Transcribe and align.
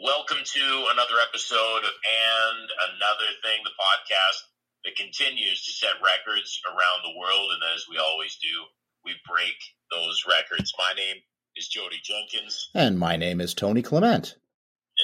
Welcome 0.00 0.40
to 0.40 0.86
another 0.96 1.20
episode 1.28 1.84
of 1.84 1.92
And 1.92 2.68
Another 2.96 3.30
Thing, 3.44 3.60
the 3.60 3.76
podcast 3.76 4.40
that 4.82 4.96
continues 4.96 5.60
to 5.66 5.72
set 5.72 6.00
records 6.00 6.58
around 6.64 7.04
the 7.04 7.20
world. 7.20 7.52
And 7.52 7.60
as 7.76 7.84
we 7.84 7.98
always 7.98 8.38
do, 8.40 8.48
we 9.04 9.12
break 9.28 9.60
those 9.92 10.24
records. 10.24 10.72
My 10.78 10.94
name 10.96 11.16
is 11.54 11.68
Jodie 11.68 12.00
Jenkins. 12.00 12.70
And 12.74 12.98
my 12.98 13.16
name 13.16 13.42
is 13.42 13.52
Tony 13.52 13.82
Clement. 13.82 14.36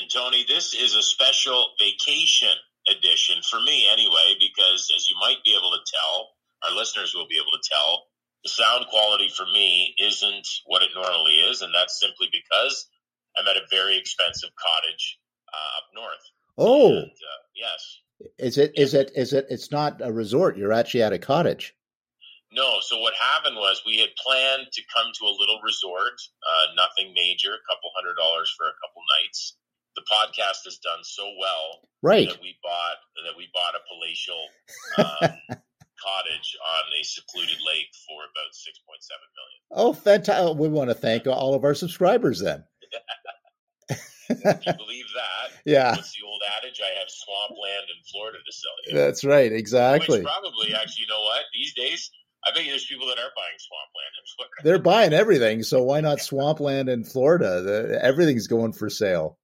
And 0.01 0.09
Tony, 0.09 0.47
this 0.49 0.73
is 0.73 0.97
a 0.97 1.03
special 1.03 1.77
vacation 1.79 2.57
edition 2.89 3.45
for 3.45 3.61
me 3.61 3.87
anyway, 3.93 4.41
because 4.41 4.89
as 4.97 5.11
you 5.11 5.17
might 5.21 5.45
be 5.45 5.53
able 5.53 5.77
to 5.77 5.85
tell, 5.93 6.31
our 6.65 6.75
listeners 6.75 7.13
will 7.15 7.29
be 7.29 7.37
able 7.37 7.53
to 7.53 7.69
tell, 7.69 8.05
the 8.45 8.49
sound 8.49 8.87
quality 8.89 9.29
for 9.29 9.45
me 9.45 9.95
isn't 10.01 10.49
what 10.65 10.81
it 10.81 10.97
normally 10.97 11.37
is. 11.53 11.61
And 11.61 11.75
that's 11.75 12.01
simply 12.01 12.33
because 12.33 12.89
I'm 13.39 13.47
at 13.49 13.57
a 13.57 13.67
very 13.71 13.99
expensive 13.99 14.51
cottage 14.57 15.19
uh, 15.53 15.79
up 15.79 15.85
north. 15.95 16.25
Oh, 16.59 16.89
and, 16.89 17.07
uh, 17.07 17.43
yes. 17.55 18.01
Is 18.39 18.59
it? 18.59 18.73
Is 18.77 18.95
it? 18.95 19.13
Is 19.15 19.33
it? 19.33 19.47
It's 19.51 19.71
not 19.71 20.01
a 20.01 20.13
resort. 20.13 20.57
You're 20.57 20.73
actually 20.73 21.03
at 21.03 21.13
a 21.13 21.19
cottage. 21.19 21.75
No. 22.53 22.79
So 22.81 22.99
what 23.01 23.13
happened 23.15 23.57
was 23.57 23.83
we 23.85 23.99
had 23.99 24.09
planned 24.17 24.69
to 24.73 24.83
come 24.95 25.13
to 25.13 25.25
a 25.27 25.35
little 25.37 25.61
resort, 25.63 26.17
uh, 26.41 26.73
nothing 26.77 27.13
major, 27.15 27.53
a 27.53 27.65
couple 27.69 27.91
hundred 27.95 28.17
dollars 28.17 28.53
for 28.57 28.67
a 28.67 28.77
couple 28.81 29.03
nights. 29.21 29.57
The 29.97 30.05
podcast 30.09 30.65
has 30.65 30.79
done 30.79 31.01
so 31.03 31.25
well, 31.41 31.89
right? 32.03 32.29
That 32.29 32.41
we 32.41 32.57
bought 32.63 32.99
that 33.25 33.37
we 33.37 33.49
bought 33.53 33.77
a 33.77 33.85
palatial 33.89 34.43
um, 34.99 35.61
cottage 36.01 36.57
on 36.61 36.85
a 37.01 37.05
secluded 37.05 37.59
lake 37.67 37.93
for 38.09 38.25
about 38.25 38.53
six 38.53 38.81
point 38.89 39.03
seven 39.05 39.29
million. 39.37 39.61
Oh, 39.73 39.93
fantastic! 39.93 40.57
We 40.57 40.69
want 40.69 40.91
to 40.91 40.95
thank 40.95 41.27
all 41.27 41.55
of 41.55 41.65
our 41.65 41.75
subscribers 41.75 42.41
then. 42.41 42.65
If 44.29 44.67
you 44.67 44.73
believe 44.79 45.07
that, 45.15 45.61
yeah. 45.65 45.97
What's 45.97 46.13
the 46.13 46.27
old 46.27 46.43
adage? 46.59 46.81
I 46.81 46.99
have 46.99 47.09
swampland 47.09 47.87
in 47.91 48.01
Florida 48.11 48.39
to 48.39 48.53
sell 48.53 48.77
you. 48.87 48.95
That's 48.95 49.25
right, 49.25 49.53
exactly. 49.53 50.21
Which 50.21 50.27
probably, 50.27 50.75
actually, 50.75 51.03
you 51.03 51.09
know 51.09 51.23
what? 51.23 51.43
These 51.55 51.75
days, 51.75 52.11
I 52.47 52.55
bet 52.55 52.65
there's 52.67 52.87
people 52.87 53.09
that 53.09 53.19
are 53.19 53.35
buying 53.35 53.59
swampland 53.59 54.13
in 54.15 54.25
Florida. 54.35 54.55
They're 54.63 54.83
buying 54.83 55.13
everything, 55.13 55.63
so 55.63 55.83
why 55.83 56.01
not 56.01 56.21
swampland 56.21 56.89
in 56.89 57.05
Florida? 57.05 57.63
The, 57.63 57.99
everything's 58.03 58.47
going 58.47 58.73
for 58.73 58.89
sale. 58.89 59.39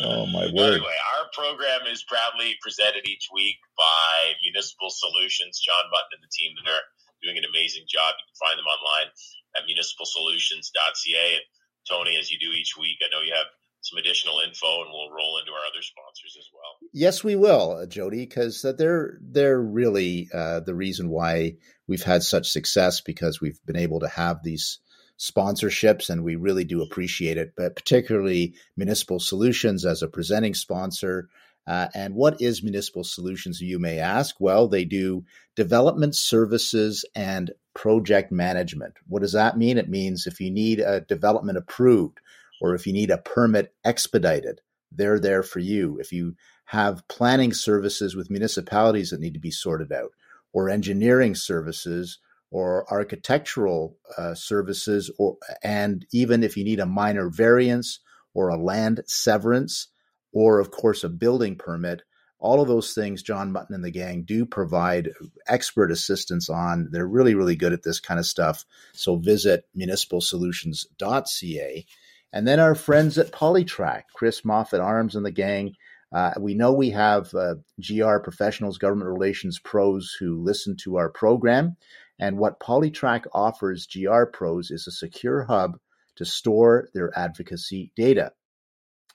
Oh 0.00 0.26
my 0.26 0.48
word! 0.52 0.80
Anyway, 0.80 0.98
our 1.16 1.28
program 1.36 1.84
is 1.88 2.02
proudly 2.04 2.56
presented 2.60 3.04
each 3.04 3.28
week 3.32 3.56
by 3.76 4.32
Municipal 4.40 4.88
Solutions. 4.88 5.60
John 5.60 5.84
Mutton 5.92 6.16
and 6.16 6.24
the 6.24 6.32
team 6.32 6.52
that 6.56 6.68
are 6.68 6.84
doing 7.22 7.38
an 7.38 7.44
amazing 7.48 7.84
job. 7.86 8.16
You 8.16 8.24
can 8.28 8.40
find 8.40 8.56
them 8.58 8.68
online 8.68 9.08
at 9.56 9.68
municipalsolutions.ca. 9.68 11.26
And 11.38 11.46
Tony, 11.88 12.16
as 12.18 12.30
you 12.32 12.40
do 12.40 12.50
each 12.52 12.74
week, 12.76 12.98
I 13.00 13.12
know 13.12 13.22
you 13.22 13.32
have 13.36 13.52
some 13.92 13.98
additional 13.98 14.40
info, 14.46 14.82
and 14.82 14.90
we'll 14.90 15.10
roll 15.10 15.38
into 15.38 15.52
our 15.52 15.66
other 15.70 15.82
sponsors 15.82 16.36
as 16.38 16.48
well. 16.52 16.88
Yes, 16.92 17.22
we 17.22 17.36
will, 17.36 17.72
uh, 17.72 17.86
Jodie, 17.86 18.28
because 18.28 18.64
uh, 18.64 18.72
they're 18.72 19.18
they're 19.20 19.60
really 19.60 20.28
uh, 20.32 20.60
the 20.60 20.74
reason 20.74 21.08
why 21.08 21.56
we've 21.86 22.02
had 22.02 22.22
such 22.22 22.50
success 22.50 23.00
because 23.00 23.40
we've 23.40 23.60
been 23.66 23.76
able 23.76 24.00
to 24.00 24.08
have 24.08 24.42
these 24.42 24.78
sponsorships, 25.18 26.10
and 26.10 26.24
we 26.24 26.36
really 26.36 26.64
do 26.64 26.82
appreciate 26.82 27.36
it. 27.36 27.52
But 27.56 27.76
particularly 27.76 28.54
Municipal 28.76 29.20
Solutions 29.20 29.84
as 29.84 30.02
a 30.02 30.08
presenting 30.08 30.54
sponsor. 30.54 31.28
Uh, 31.64 31.86
and 31.94 32.16
what 32.16 32.42
is 32.42 32.64
Municipal 32.64 33.04
Solutions, 33.04 33.60
you 33.60 33.78
may 33.78 34.00
ask? 34.00 34.34
Well, 34.40 34.66
they 34.66 34.84
do 34.84 35.24
development 35.54 36.16
services 36.16 37.04
and 37.14 37.52
project 37.72 38.32
management. 38.32 38.94
What 39.06 39.22
does 39.22 39.34
that 39.34 39.56
mean? 39.56 39.78
It 39.78 39.88
means 39.88 40.26
if 40.26 40.40
you 40.40 40.50
need 40.50 40.80
a 40.80 41.02
development 41.02 41.58
approved 41.58 42.18
or 42.62 42.76
if 42.76 42.86
you 42.86 42.92
need 42.92 43.10
a 43.10 43.18
permit 43.18 43.74
expedited, 43.84 44.60
they're 44.92 45.18
there 45.18 45.42
for 45.42 45.58
you. 45.58 45.98
If 45.98 46.12
you 46.12 46.36
have 46.66 47.06
planning 47.08 47.52
services 47.52 48.14
with 48.14 48.30
municipalities 48.30 49.10
that 49.10 49.20
need 49.20 49.34
to 49.34 49.40
be 49.40 49.50
sorted 49.50 49.92
out, 49.92 50.12
or 50.52 50.68
engineering 50.68 51.34
services, 51.34 52.20
or 52.52 52.86
architectural 52.88 53.96
uh, 54.16 54.34
services, 54.34 55.10
or 55.18 55.38
and 55.64 56.06
even 56.12 56.44
if 56.44 56.56
you 56.56 56.62
need 56.62 56.78
a 56.78 56.86
minor 56.86 57.28
variance 57.28 57.98
or 58.32 58.48
a 58.48 58.56
land 58.56 59.02
severance, 59.06 59.88
or 60.32 60.60
of 60.60 60.70
course 60.70 61.02
a 61.02 61.08
building 61.08 61.56
permit, 61.56 62.02
all 62.38 62.62
of 62.62 62.68
those 62.68 62.94
things 62.94 63.24
John 63.24 63.50
Mutton 63.50 63.74
and 63.74 63.84
the 63.84 63.90
gang 63.90 64.22
do 64.22 64.46
provide 64.46 65.10
expert 65.48 65.90
assistance 65.90 66.48
on. 66.48 66.90
They're 66.92 67.08
really, 67.08 67.34
really 67.34 67.56
good 67.56 67.72
at 67.72 67.82
this 67.82 67.98
kind 67.98 68.20
of 68.20 68.26
stuff. 68.26 68.64
So 68.92 69.16
visit 69.16 69.64
municipalsolutions.ca 69.76 71.86
and 72.32 72.46
then 72.46 72.60
our 72.60 72.74
friends 72.74 73.18
at 73.18 73.32
PoliTraQ, 73.32 74.04
Chris 74.14 74.44
Moffat 74.44 74.80
Arms 74.80 75.16
and 75.16 75.24
the 75.24 75.30
gang. 75.30 75.74
Uh, 76.12 76.32
we 76.38 76.54
know 76.54 76.72
we 76.72 76.90
have 76.90 77.34
uh, 77.34 77.54
GR 77.80 78.18
professionals, 78.18 78.78
government 78.78 79.10
relations 79.10 79.58
pros 79.58 80.14
who 80.18 80.42
listen 80.42 80.76
to 80.82 80.96
our 80.96 81.08
program. 81.08 81.76
And 82.18 82.38
what 82.38 82.60
PoliTraQ 82.60 83.24
offers 83.32 83.86
GR 83.86 84.24
pros 84.24 84.70
is 84.70 84.86
a 84.86 84.92
secure 84.92 85.44
hub 85.44 85.78
to 86.16 86.24
store 86.24 86.88
their 86.94 87.16
advocacy 87.18 87.92
data. 87.96 88.32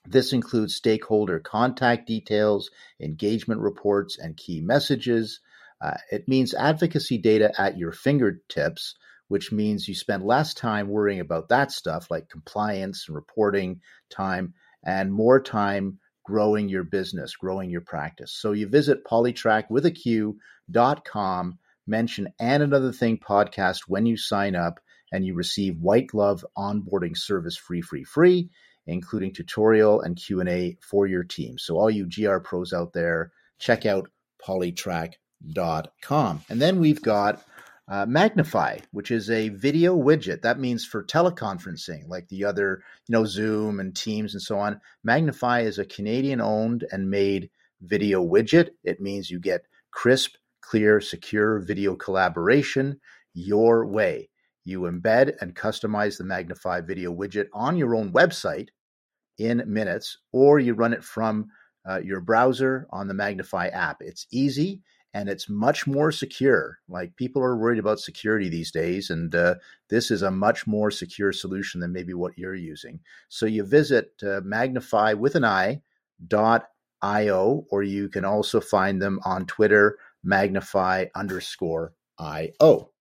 This 0.05 0.33
includes 0.33 0.75
stakeholder 0.75 1.39
contact 1.39 2.07
details, 2.07 2.69
engagement 2.99 3.61
reports, 3.61 4.17
and 4.17 4.37
key 4.37 4.61
messages. 4.61 5.41
Uh, 5.81 5.97
it 6.11 6.27
means 6.27 6.53
advocacy 6.53 7.17
data 7.17 7.51
at 7.59 7.77
your 7.77 7.91
fingertips 7.91 8.95
which 9.27 9.51
means 9.51 9.87
you 9.87 9.95
spend 9.95 10.23
less 10.23 10.53
time 10.53 10.87
worrying 10.87 11.19
about 11.19 11.49
that 11.49 11.71
stuff 11.71 12.09
like 12.09 12.29
compliance 12.29 13.05
and 13.07 13.15
reporting 13.15 13.81
time 14.09 14.53
and 14.83 15.11
more 15.11 15.41
time 15.41 15.99
growing 16.23 16.67
your 16.69 16.83
business, 16.83 17.35
growing 17.35 17.69
your 17.69 17.81
practice. 17.81 18.33
So 18.33 18.51
you 18.51 18.67
visit 18.67 19.05
polytrack 19.05 19.69
with 19.69 19.85
a 19.85 19.91
Q.com, 19.91 21.57
mention 21.87 22.27
and 22.39 22.63
another 22.63 22.91
thing 22.91 23.17
podcast 23.17 23.81
when 23.87 24.05
you 24.05 24.17
sign 24.17 24.55
up 24.55 24.79
and 25.11 25.25
you 25.25 25.33
receive 25.33 25.79
white 25.79 26.07
glove 26.07 26.45
onboarding 26.57 27.17
service 27.17 27.55
free, 27.55 27.81
free, 27.81 28.03
free, 28.03 28.49
including 28.85 29.33
tutorial 29.33 30.01
and 30.01 30.17
Q&A 30.17 30.77
for 30.81 31.07
your 31.07 31.23
team. 31.23 31.57
So 31.57 31.77
all 31.77 31.89
you 31.89 32.09
GR 32.09 32.39
pros 32.39 32.73
out 32.73 32.91
there, 32.93 33.31
check 33.59 33.85
out 33.85 34.09
politraq.com. 34.45 36.41
And 36.49 36.61
then 36.61 36.79
we've 36.79 37.01
got 37.01 37.41
uh, 37.89 38.05
Magnify, 38.05 38.79
which 38.91 39.11
is 39.11 39.29
a 39.29 39.49
video 39.49 39.95
widget. 39.95 40.41
That 40.41 40.59
means 40.59 40.85
for 40.85 41.03
teleconferencing, 41.03 42.07
like 42.07 42.27
the 42.27 42.43
other, 42.43 42.83
you 43.07 43.13
know, 43.13 43.25
Zoom 43.25 43.79
and 43.79 43.95
Teams 43.95 44.33
and 44.33 44.41
so 44.41 44.59
on. 44.59 44.81
Magnify 45.03 45.61
is 45.61 45.79
a 45.79 45.85
Canadian 45.85 46.41
owned 46.41 46.85
and 46.91 47.09
made 47.09 47.49
video 47.81 48.25
widget. 48.25 48.69
It 48.83 48.99
means 48.99 49.31
you 49.31 49.39
get 49.39 49.65
crisp, 49.91 50.35
clear, 50.61 50.99
secure 50.99 51.59
video 51.59 51.95
collaboration 51.95 52.99
your 53.33 53.85
way. 53.85 54.29
You 54.65 54.81
embed 54.81 55.35
and 55.39 55.55
customize 55.55 56.17
the 56.17 56.25
Magnify 56.25 56.81
video 56.81 57.13
widget 57.13 57.47
on 57.53 57.77
your 57.77 57.95
own 57.95 58.11
website 58.11 58.67
in 59.37 59.63
minutes, 59.65 60.17
or 60.33 60.59
you 60.59 60.73
run 60.73 60.91
it 60.91 61.03
from 61.03 61.47
uh, 61.87 61.99
your 62.03 62.19
browser 62.19 62.85
on 62.89 63.07
the 63.07 63.13
Magnify 63.13 63.67
app. 63.67 63.97
It's 64.01 64.27
easy 64.29 64.81
and 65.17 65.29
it's 65.29 65.49
much 65.49 65.87
more 65.87 66.11
secure. 66.11 66.77
Like 66.87 67.15
people 67.15 67.41
are 67.41 67.57
worried 67.57 67.79
about 67.79 67.99
security 67.99 68.49
these 68.49 68.69
days, 68.69 69.09
and 69.09 69.33
uh, 69.33 69.55
this 69.89 70.11
is 70.11 70.21
a 70.21 70.29
much 70.29 70.67
more 70.67 70.91
secure 70.91 71.33
solution 71.33 71.81
than 71.81 71.91
maybe 71.91 72.13
what 72.13 72.37
you're 72.37 72.53
using. 72.53 72.99
So 73.27 73.47
you 73.47 73.63
visit 73.63 74.11
uh, 74.21 74.41
Magnify 74.43 75.13
with 75.13 75.33
an 75.33 75.43
I 75.43 75.81
dot 76.27 76.69
io, 77.01 77.65
or 77.71 77.81
you 77.81 78.09
can 78.09 78.25
also 78.25 78.61
find 78.61 79.01
them 79.01 79.19
on 79.25 79.47
Twitter, 79.47 79.97
Magnify 80.23 81.05
underscore 81.15 81.93
io. 82.19 82.91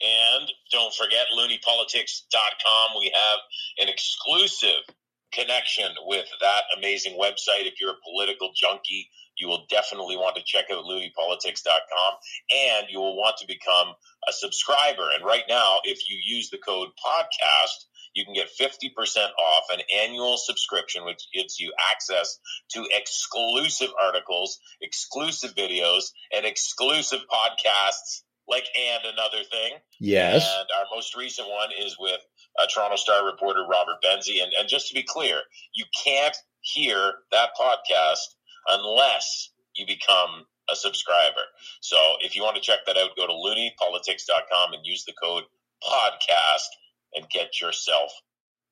And 0.00 0.48
don't 0.70 0.94
forget 0.94 1.26
looniepolitics.com. 1.36 2.90
We 2.96 3.12
have 3.12 3.40
an 3.80 3.88
exclusive 3.88 4.94
connection 5.32 5.88
with 6.06 6.26
that 6.40 6.62
amazing 6.76 7.18
website. 7.20 7.66
If 7.66 7.80
you're 7.80 7.90
a 7.90 8.04
political 8.04 8.52
junkie, 8.54 9.10
you 9.38 9.48
will 9.48 9.66
definitely 9.70 10.16
want 10.16 10.36
to 10.36 10.42
check 10.44 10.66
out 10.72 10.84
looniepolitics.com 10.84 12.12
and 12.50 12.86
you 12.90 12.98
will 12.98 13.16
want 13.16 13.36
to 13.38 13.46
become 13.46 13.94
a 14.28 14.32
subscriber. 14.32 15.08
And 15.14 15.24
right 15.24 15.44
now, 15.48 15.80
if 15.84 16.08
you 16.08 16.18
use 16.22 16.50
the 16.50 16.58
code 16.58 16.88
podcast, 17.04 17.86
you 18.14 18.24
can 18.24 18.34
get 18.34 18.48
50% 18.48 18.90
off 19.16 19.64
an 19.70 19.80
annual 20.02 20.36
subscription, 20.38 21.04
which 21.04 21.28
gives 21.32 21.60
you 21.60 21.72
access 21.92 22.38
to 22.70 22.84
exclusive 22.90 23.90
articles, 24.02 24.58
exclusive 24.80 25.54
videos, 25.54 26.10
and 26.34 26.44
exclusive 26.44 27.20
podcasts 27.30 28.22
like 28.48 28.64
and 28.76 29.04
another 29.04 29.44
thing. 29.44 29.72
Yes. 30.00 30.48
And 30.58 30.68
our 30.78 30.86
most 30.94 31.14
recent 31.14 31.48
one 31.48 31.68
is 31.78 31.96
with 31.98 32.20
uh, 32.60 32.66
Toronto 32.72 32.96
Star 32.96 33.24
reporter 33.24 33.64
Robert 33.68 34.02
Benzie. 34.02 34.42
And, 34.42 34.52
and 34.58 34.68
just 34.68 34.88
to 34.88 34.94
be 34.94 35.04
clear, 35.06 35.40
you 35.74 35.84
can't 36.04 36.36
hear 36.60 37.12
that 37.30 37.50
podcast 37.60 38.24
unless 38.68 39.50
you 39.74 39.86
become 39.86 40.44
a 40.70 40.76
subscriber. 40.76 41.42
So 41.80 41.96
if 42.20 42.36
you 42.36 42.42
want 42.42 42.56
to 42.56 42.62
check 42.62 42.80
that 42.86 42.96
out, 42.96 43.16
go 43.16 43.26
to 43.26 43.32
looniepolitics.com 43.32 44.72
and 44.74 44.84
use 44.84 45.04
the 45.04 45.14
code 45.20 45.44
podcast 45.82 46.68
and 47.14 47.28
get 47.30 47.60
yourself 47.60 48.12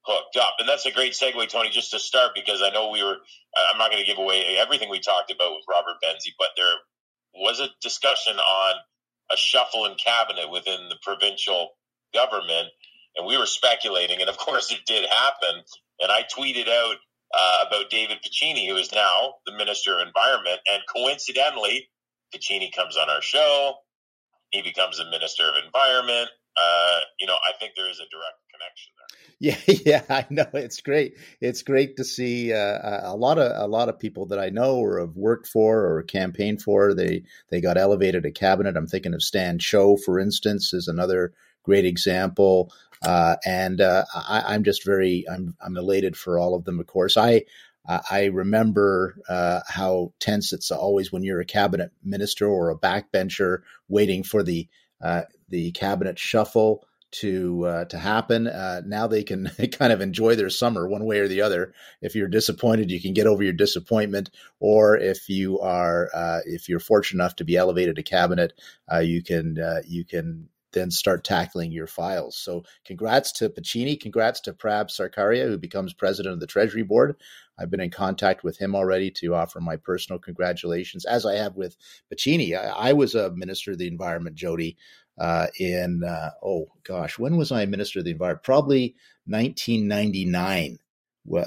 hooked 0.02 0.36
up. 0.36 0.56
And 0.58 0.68
that's 0.68 0.86
a 0.86 0.92
great 0.92 1.12
segue, 1.12 1.48
Tony, 1.48 1.70
just 1.70 1.90
to 1.92 1.98
start 1.98 2.32
because 2.34 2.62
I 2.62 2.70
know 2.70 2.90
we 2.90 3.02
were. 3.02 3.16
I'm 3.70 3.78
not 3.78 3.90
going 3.90 4.02
to 4.02 4.06
give 4.06 4.18
away 4.18 4.56
everything 4.58 4.90
we 4.90 5.00
talked 5.00 5.30
about 5.30 5.52
with 5.52 5.64
Robert 5.68 5.96
Benzie, 6.04 6.34
but 6.38 6.48
there 6.56 6.66
was 7.34 7.60
a 7.60 7.68
discussion 7.80 8.36
on 8.36 8.74
a 9.30 9.36
shuffle 9.36 9.86
in 9.86 9.94
cabinet 9.96 10.50
within 10.50 10.88
the 10.88 10.96
provincial 11.02 11.70
government, 12.14 12.68
and 13.16 13.26
we 13.26 13.36
were 13.36 13.46
speculating, 13.46 14.20
and 14.20 14.30
of 14.30 14.36
course 14.46 14.70
it 14.70 14.80
did 14.86 15.08
happen. 15.08 15.62
And 16.00 16.12
I 16.12 16.22
tweeted 16.22 16.68
out 16.68 16.96
uh, 17.36 17.64
about 17.66 17.90
David 17.90 18.18
Piccini, 18.24 18.68
who 18.68 18.76
is 18.76 18.92
now 18.92 19.34
the 19.46 19.52
Minister 19.52 19.94
of 20.00 20.06
Environment, 20.06 20.60
and 20.72 20.82
coincidentally, 20.94 21.88
Piccini 22.34 22.70
comes 22.74 22.96
on 22.96 23.10
our 23.10 23.22
show. 23.22 23.74
He 24.50 24.62
becomes 24.62 24.98
the 24.98 25.10
Minister 25.10 25.44
of 25.44 25.54
Environment. 25.64 26.28
Uh, 26.56 27.00
you 27.20 27.26
know, 27.26 27.34
I 27.34 27.52
think 27.58 27.72
there 27.76 27.90
is 27.90 27.98
a 27.98 28.08
direct 28.10 28.38
connection 28.52 28.92
there. 28.98 29.06
Yeah, 29.38 29.58
yeah, 29.84 30.02
I 30.08 30.26
know. 30.30 30.46
It's 30.54 30.80
great. 30.80 31.18
It's 31.42 31.62
great 31.62 31.98
to 31.98 32.04
see 32.04 32.54
uh, 32.54 33.12
a 33.12 33.14
lot 33.14 33.38
of 33.38 33.52
a 33.54 33.66
lot 33.68 33.90
of 33.90 33.98
people 33.98 34.24
that 34.26 34.38
I 34.38 34.48
know 34.48 34.76
or 34.76 34.98
have 34.98 35.14
worked 35.14 35.46
for 35.46 35.84
or 35.84 36.02
campaigned 36.04 36.62
for. 36.62 36.94
They 36.94 37.24
they 37.50 37.60
got 37.60 37.76
elevated 37.76 38.22
to 38.22 38.30
cabinet. 38.30 38.78
I'm 38.78 38.86
thinking 38.86 39.12
of 39.12 39.22
Stan 39.22 39.58
Cho, 39.58 39.98
for 39.98 40.18
instance, 40.18 40.72
is 40.72 40.88
another 40.88 41.34
great 41.66 41.84
example. 41.84 42.72
Uh, 43.04 43.36
and 43.44 43.80
uh, 43.80 44.04
I, 44.14 44.54
am 44.54 44.64
just 44.64 44.84
very 44.84 45.24
I'm 45.30 45.54
I'm 45.60 45.76
elated 45.76 46.16
for 46.16 46.38
all 46.38 46.54
of 46.54 46.64
them. 46.64 46.80
Of 46.80 46.86
course, 46.86 47.16
I 47.16 47.42
I 47.86 48.24
remember 48.26 49.16
uh, 49.28 49.60
how 49.68 50.12
tense 50.18 50.52
it's 50.52 50.70
always 50.70 51.12
when 51.12 51.22
you're 51.22 51.40
a 51.40 51.44
cabinet 51.44 51.92
minister 52.02 52.46
or 52.48 52.70
a 52.70 52.78
backbencher 52.78 53.58
waiting 53.88 54.22
for 54.22 54.42
the 54.42 54.68
uh, 55.00 55.22
the 55.50 55.72
cabinet 55.72 56.18
shuffle 56.18 56.84
to 57.12 57.64
uh, 57.66 57.84
to 57.86 57.98
happen. 57.98 58.46
Uh, 58.46 58.82
now 58.84 59.06
they 59.06 59.22
can 59.22 59.50
kind 59.72 59.92
of 59.92 60.00
enjoy 60.00 60.34
their 60.34 60.50
summer 60.50 60.88
one 60.88 61.04
way 61.04 61.18
or 61.18 61.28
the 61.28 61.42
other. 61.42 61.74
If 62.00 62.16
you're 62.16 62.28
disappointed, 62.28 62.90
you 62.90 63.00
can 63.00 63.12
get 63.12 63.26
over 63.26 63.42
your 63.42 63.52
disappointment, 63.52 64.30
or 64.58 64.96
if 64.96 65.28
you 65.28 65.60
are 65.60 66.08
if 66.46 66.68
you're 66.68 66.80
fortunate 66.80 67.22
enough 67.22 67.36
to 67.36 67.44
be 67.44 67.56
elevated 67.56 67.96
to 67.96 68.02
cabinet, 68.02 68.54
you 69.02 69.22
can 69.22 69.58
you 69.86 70.04
can 70.04 70.48
then 70.76 70.90
start 70.90 71.24
tackling 71.24 71.72
your 71.72 71.86
files. 71.86 72.36
So, 72.36 72.64
congrats 72.84 73.32
to 73.32 73.48
Piccini. 73.48 73.98
Congrats 73.98 74.40
to 74.42 74.52
Prab 74.52 74.88
Sarkaria, 74.88 75.48
who 75.48 75.58
becomes 75.58 75.94
president 75.94 76.34
of 76.34 76.40
the 76.40 76.46
Treasury 76.46 76.82
Board. 76.82 77.16
I've 77.58 77.70
been 77.70 77.80
in 77.80 77.90
contact 77.90 78.44
with 78.44 78.58
him 78.58 78.76
already 78.76 79.10
to 79.12 79.34
offer 79.34 79.60
my 79.60 79.76
personal 79.76 80.18
congratulations, 80.18 81.06
as 81.06 81.24
I 81.24 81.36
have 81.36 81.56
with 81.56 81.76
Piccini. 82.12 82.54
I, 82.54 82.90
I 82.90 82.92
was 82.92 83.14
a 83.14 83.30
minister 83.30 83.72
of 83.72 83.78
the 83.78 83.88
environment, 83.88 84.36
Jodie, 84.36 84.76
uh, 85.18 85.46
in 85.58 86.04
uh, 86.04 86.30
oh 86.44 86.66
gosh, 86.84 87.18
when 87.18 87.38
was 87.38 87.50
I 87.50 87.64
minister 87.64 88.00
of 88.00 88.04
the 88.04 88.10
environment? 88.10 88.44
Probably 88.44 88.94
1999. 89.24 90.78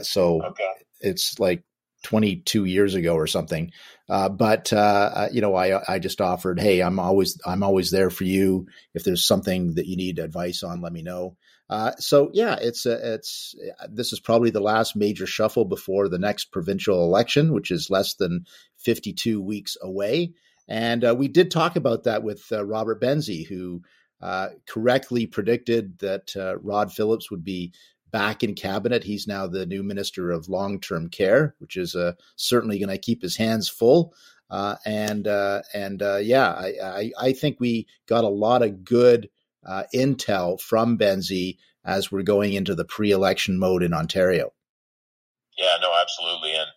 So 0.01 0.43
okay. 0.43 0.71
it's 1.01 1.39
like 1.39 1.63
22 2.03 2.65
years 2.65 2.95
ago 2.95 3.15
or 3.15 3.27
something. 3.27 3.71
Uh, 4.09 4.29
but 4.29 4.73
uh, 4.73 5.11
uh, 5.13 5.29
you 5.31 5.41
know, 5.41 5.55
I 5.55 5.81
I 5.87 5.99
just 5.99 6.21
offered, 6.21 6.59
hey, 6.59 6.81
I'm 6.81 6.99
always 6.99 7.39
I'm 7.45 7.63
always 7.63 7.91
there 7.91 8.09
for 8.09 8.23
you. 8.23 8.67
If 8.93 9.03
there's 9.03 9.25
something 9.25 9.75
that 9.75 9.87
you 9.87 9.95
need 9.95 10.19
advice 10.19 10.63
on, 10.63 10.81
let 10.81 10.93
me 10.93 11.03
know. 11.03 11.37
Uh, 11.69 11.91
so 11.99 12.31
yeah, 12.33 12.57
it's 12.59 12.87
a, 12.87 13.13
it's 13.13 13.53
this 13.89 14.11
is 14.11 14.19
probably 14.19 14.49
the 14.49 14.59
last 14.59 14.95
major 14.95 15.27
shuffle 15.27 15.65
before 15.65 16.09
the 16.09 16.17
next 16.17 16.45
provincial 16.45 17.03
election, 17.03 17.53
which 17.53 17.69
is 17.69 17.91
less 17.91 18.15
than 18.15 18.45
52 18.77 19.39
weeks 19.41 19.77
away. 19.81 20.33
And 20.67 21.03
uh, 21.05 21.15
we 21.15 21.27
did 21.27 21.51
talk 21.51 21.75
about 21.75 22.05
that 22.05 22.23
with 22.23 22.43
uh, 22.51 22.65
Robert 22.65 23.01
Benzie, 23.01 23.47
who 23.47 23.83
correctly 24.67 25.27
predicted 25.27 25.99
that 25.99 26.33
Rod 26.61 26.91
Phillips 26.91 27.29
would 27.29 27.43
be 27.43 27.73
back 28.11 28.44
in 28.44 28.56
cabinet. 28.56 29.03
He's 29.03 29.27
now 29.27 29.47
the 29.47 29.65
new 29.65 29.83
minister 29.83 30.31
of 30.31 30.50
long 30.50 30.79
term 30.79 31.09
care, 31.09 31.56
which 31.59 31.77
is 31.77 31.95
uh, 31.95 32.13
certainly 32.35 32.79
going 32.79 32.89
to 32.89 32.97
keep 32.97 33.21
his 33.21 33.38
hands 33.38 33.69
full. 33.69 34.13
Uh, 34.50 34.75
and 34.85 35.27
uh, 35.27 35.61
and 35.73 36.01
uh, 36.01 36.17
yeah, 36.17 36.50
I, 36.50 36.73
I, 36.83 37.11
I, 37.19 37.33
think 37.33 37.59
we 37.59 37.85
got 38.07 38.23
a 38.23 38.29
lot 38.29 38.63
of 38.63 38.83
good 38.83 39.29
uh, 39.63 39.83
intel 39.94 40.59
from 40.59 40.97
Benzie 40.97 41.57
as 41.85 42.11
we're 42.11 42.23
going 42.23 42.53
into 42.53 42.73
the 42.73 42.85
pre 42.85 43.11
election 43.11 43.59
mode 43.59 43.83
in 43.83 43.94
Ontario. 43.94 44.51
Yeah, 45.57 45.77
no, 45.81 45.94
absolutely. 45.94 46.56
And 46.56 46.69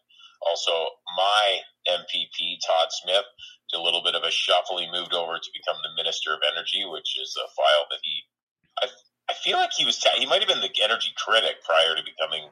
also, 0.46 0.72
my 1.16 1.60
MPP, 1.88 2.58
Todd 2.66 2.88
Smith, 2.90 3.24
did 3.70 3.78
a 3.78 3.82
little 3.82 4.02
bit 4.02 4.14
of 4.14 4.22
a 4.22 4.30
shuffle. 4.30 4.78
He 4.78 4.90
moved 4.90 5.14
over 5.14 5.38
to 5.38 5.50
become 5.54 5.80
the 5.82 5.94
Minister 5.96 6.34
of 6.34 6.40
Energy, 6.44 6.84
which 6.84 7.16
is 7.20 7.36
a 7.38 7.48
file 7.54 7.86
that 7.90 8.00
he, 8.02 8.22
feel 9.42 9.58
like 9.58 9.72
he 9.76 9.84
was 9.84 9.98
ta- 9.98 10.16
he 10.16 10.26
might 10.26 10.40
have 10.40 10.48
been 10.48 10.62
the 10.62 10.72
energy 10.82 11.12
critic 11.16 11.62
prior 11.64 11.94
to 11.94 12.02
becoming 12.02 12.48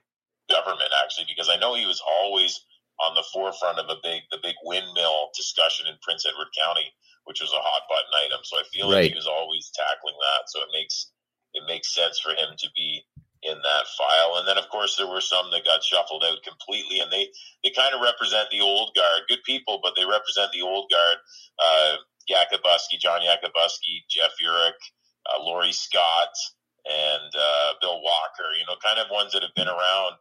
government 0.50 0.90
actually 1.02 1.26
because 1.30 1.48
I 1.48 1.56
know 1.56 1.74
he 1.74 1.86
was 1.86 2.02
always 2.02 2.60
on 3.00 3.14
the 3.14 3.24
forefront 3.32 3.78
of 3.78 3.88
a 3.88 4.02
big 4.02 4.22
the 4.30 4.42
big 4.42 4.56
windmill 4.62 5.30
discussion 5.34 5.86
in 5.86 5.96
Prince 6.02 6.26
Edward 6.26 6.52
County, 6.52 6.92
which 7.24 7.40
was 7.40 7.52
a 7.52 7.62
hot 7.62 7.86
button 7.88 8.14
item. 8.26 8.42
So 8.44 8.58
I 8.58 8.64
feel 8.68 8.90
right. 8.90 9.06
like 9.06 9.14
he 9.14 9.16
was 9.16 9.30
always 9.30 9.70
tackling 9.72 10.18
that. 10.18 10.50
So 10.50 10.60
it 10.60 10.74
makes 10.74 11.10
it 11.54 11.64
makes 11.66 11.94
sense 11.94 12.20
for 12.20 12.30
him 12.30 12.54
to 12.58 12.68
be 12.76 13.02
in 13.42 13.56
that 13.56 13.86
file. 13.96 14.36
And 14.36 14.46
then 14.46 14.58
of 14.58 14.68
course 14.68 14.96
there 14.96 15.08
were 15.08 15.24
some 15.24 15.50
that 15.50 15.64
got 15.64 15.82
shuffled 15.82 16.24
out 16.26 16.44
completely 16.44 17.00
and 17.00 17.10
they, 17.10 17.32
they 17.64 17.72
kind 17.72 17.96
of 17.96 18.04
represent 18.04 18.52
the 18.52 18.60
old 18.60 18.92
guard. 18.94 19.24
Good 19.32 19.42
people, 19.48 19.80
but 19.82 19.96
they 19.96 20.04
represent 20.04 20.52
the 20.52 20.62
old 20.62 20.90
guard. 20.92 21.18
Uh 21.56 21.96
Yakabuski, 22.28 23.00
John 23.00 23.22
Yakabuski, 23.22 24.04
Jeff 24.08 24.30
Yurek, 24.44 24.78
uh, 25.26 25.42
Laurie 25.42 25.72
Scott, 25.72 26.30
and 26.86 27.30
uh, 27.34 27.72
Bill 27.80 28.00
Walker, 28.00 28.48
you 28.58 28.64
know, 28.66 28.76
kind 28.84 28.98
of 28.98 29.10
ones 29.10 29.32
that 29.32 29.42
have 29.42 29.54
been 29.54 29.68
around. 29.68 30.16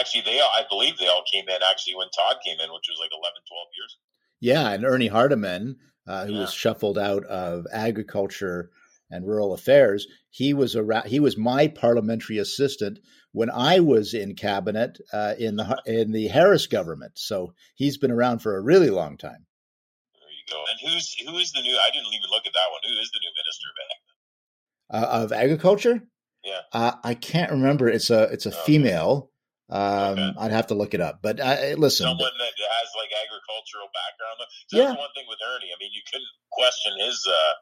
Actually, 0.00 0.22
they 0.22 0.40
I 0.40 0.64
believe 0.68 0.96
they 0.96 1.08
all 1.08 1.24
came 1.30 1.48
in 1.48 1.60
actually 1.70 1.96
when 1.96 2.08
Todd 2.08 2.36
came 2.44 2.56
in, 2.58 2.72
which 2.72 2.88
was 2.88 2.98
like 3.00 3.12
11, 3.12 3.20
12 3.20 3.68
years. 3.76 3.96
Yeah, 4.40 4.70
and 4.70 4.84
Ernie 4.84 5.10
Hardeman, 5.10 5.76
uh, 6.06 6.26
who 6.26 6.34
yeah. 6.34 6.40
was 6.40 6.52
shuffled 6.52 6.98
out 6.98 7.24
of 7.24 7.66
agriculture 7.72 8.70
and 9.10 9.26
rural 9.26 9.52
affairs, 9.52 10.06
he 10.30 10.54
was 10.54 10.74
a 10.74 11.02
he 11.06 11.20
was 11.20 11.36
my 11.36 11.68
parliamentary 11.68 12.38
assistant 12.38 12.98
when 13.32 13.50
I 13.50 13.80
was 13.80 14.14
in 14.14 14.34
cabinet 14.34 14.98
uh, 15.12 15.34
in 15.38 15.56
the 15.56 15.82
in 15.86 16.12
the 16.12 16.28
Harris 16.28 16.66
government. 16.66 17.18
So 17.18 17.54
he's 17.74 17.98
been 17.98 18.10
around 18.10 18.40
for 18.40 18.56
a 18.56 18.62
really 18.62 18.90
long 18.90 19.16
time. 19.16 19.46
There 20.14 20.30
you 20.30 20.46
go. 20.50 20.64
And 20.70 20.78
who's 20.80 21.14
who 21.26 21.36
is 21.38 21.52
the 21.52 21.60
new? 21.60 21.76
I 21.76 21.90
didn't 21.92 22.14
even 22.14 22.30
look 22.30 22.46
at 22.46 22.52
that 22.52 22.68
one. 22.72 22.80
Who 22.84 23.00
is 23.00 23.10
the 23.12 23.20
new 23.20 23.32
minister 23.36 23.66
of 23.68 23.76
ag? 23.90 24.13
Uh, 24.90 25.06
of 25.10 25.32
agriculture. 25.32 26.02
Yeah, 26.44 26.60
uh, 26.72 26.92
I 27.02 27.14
can't 27.14 27.50
remember. 27.52 27.88
It's 27.88 28.10
a 28.10 28.24
it's 28.24 28.46
a 28.46 28.50
okay. 28.50 28.58
female. 28.66 29.30
Um, 29.70 30.18
okay. 30.18 30.32
I'd 30.38 30.52
have 30.52 30.66
to 30.68 30.74
look 30.74 30.92
it 30.92 31.00
up. 31.00 31.20
But 31.22 31.40
uh, 31.40 31.74
listen, 31.76 32.04
someone 32.04 32.18
that 32.18 32.52
has 32.54 32.90
like 32.96 33.10
agricultural 33.24 33.88
background. 33.94 34.48
So 34.68 34.76
yeah. 34.76 34.88
one 34.88 35.10
thing 35.14 35.24
with 35.28 35.38
Ernie. 35.46 35.72
I 35.72 35.76
mean, 35.80 35.90
you 35.92 36.02
couldn't 36.10 36.28
question 36.52 36.92
his 37.00 37.26
uh, 37.26 37.52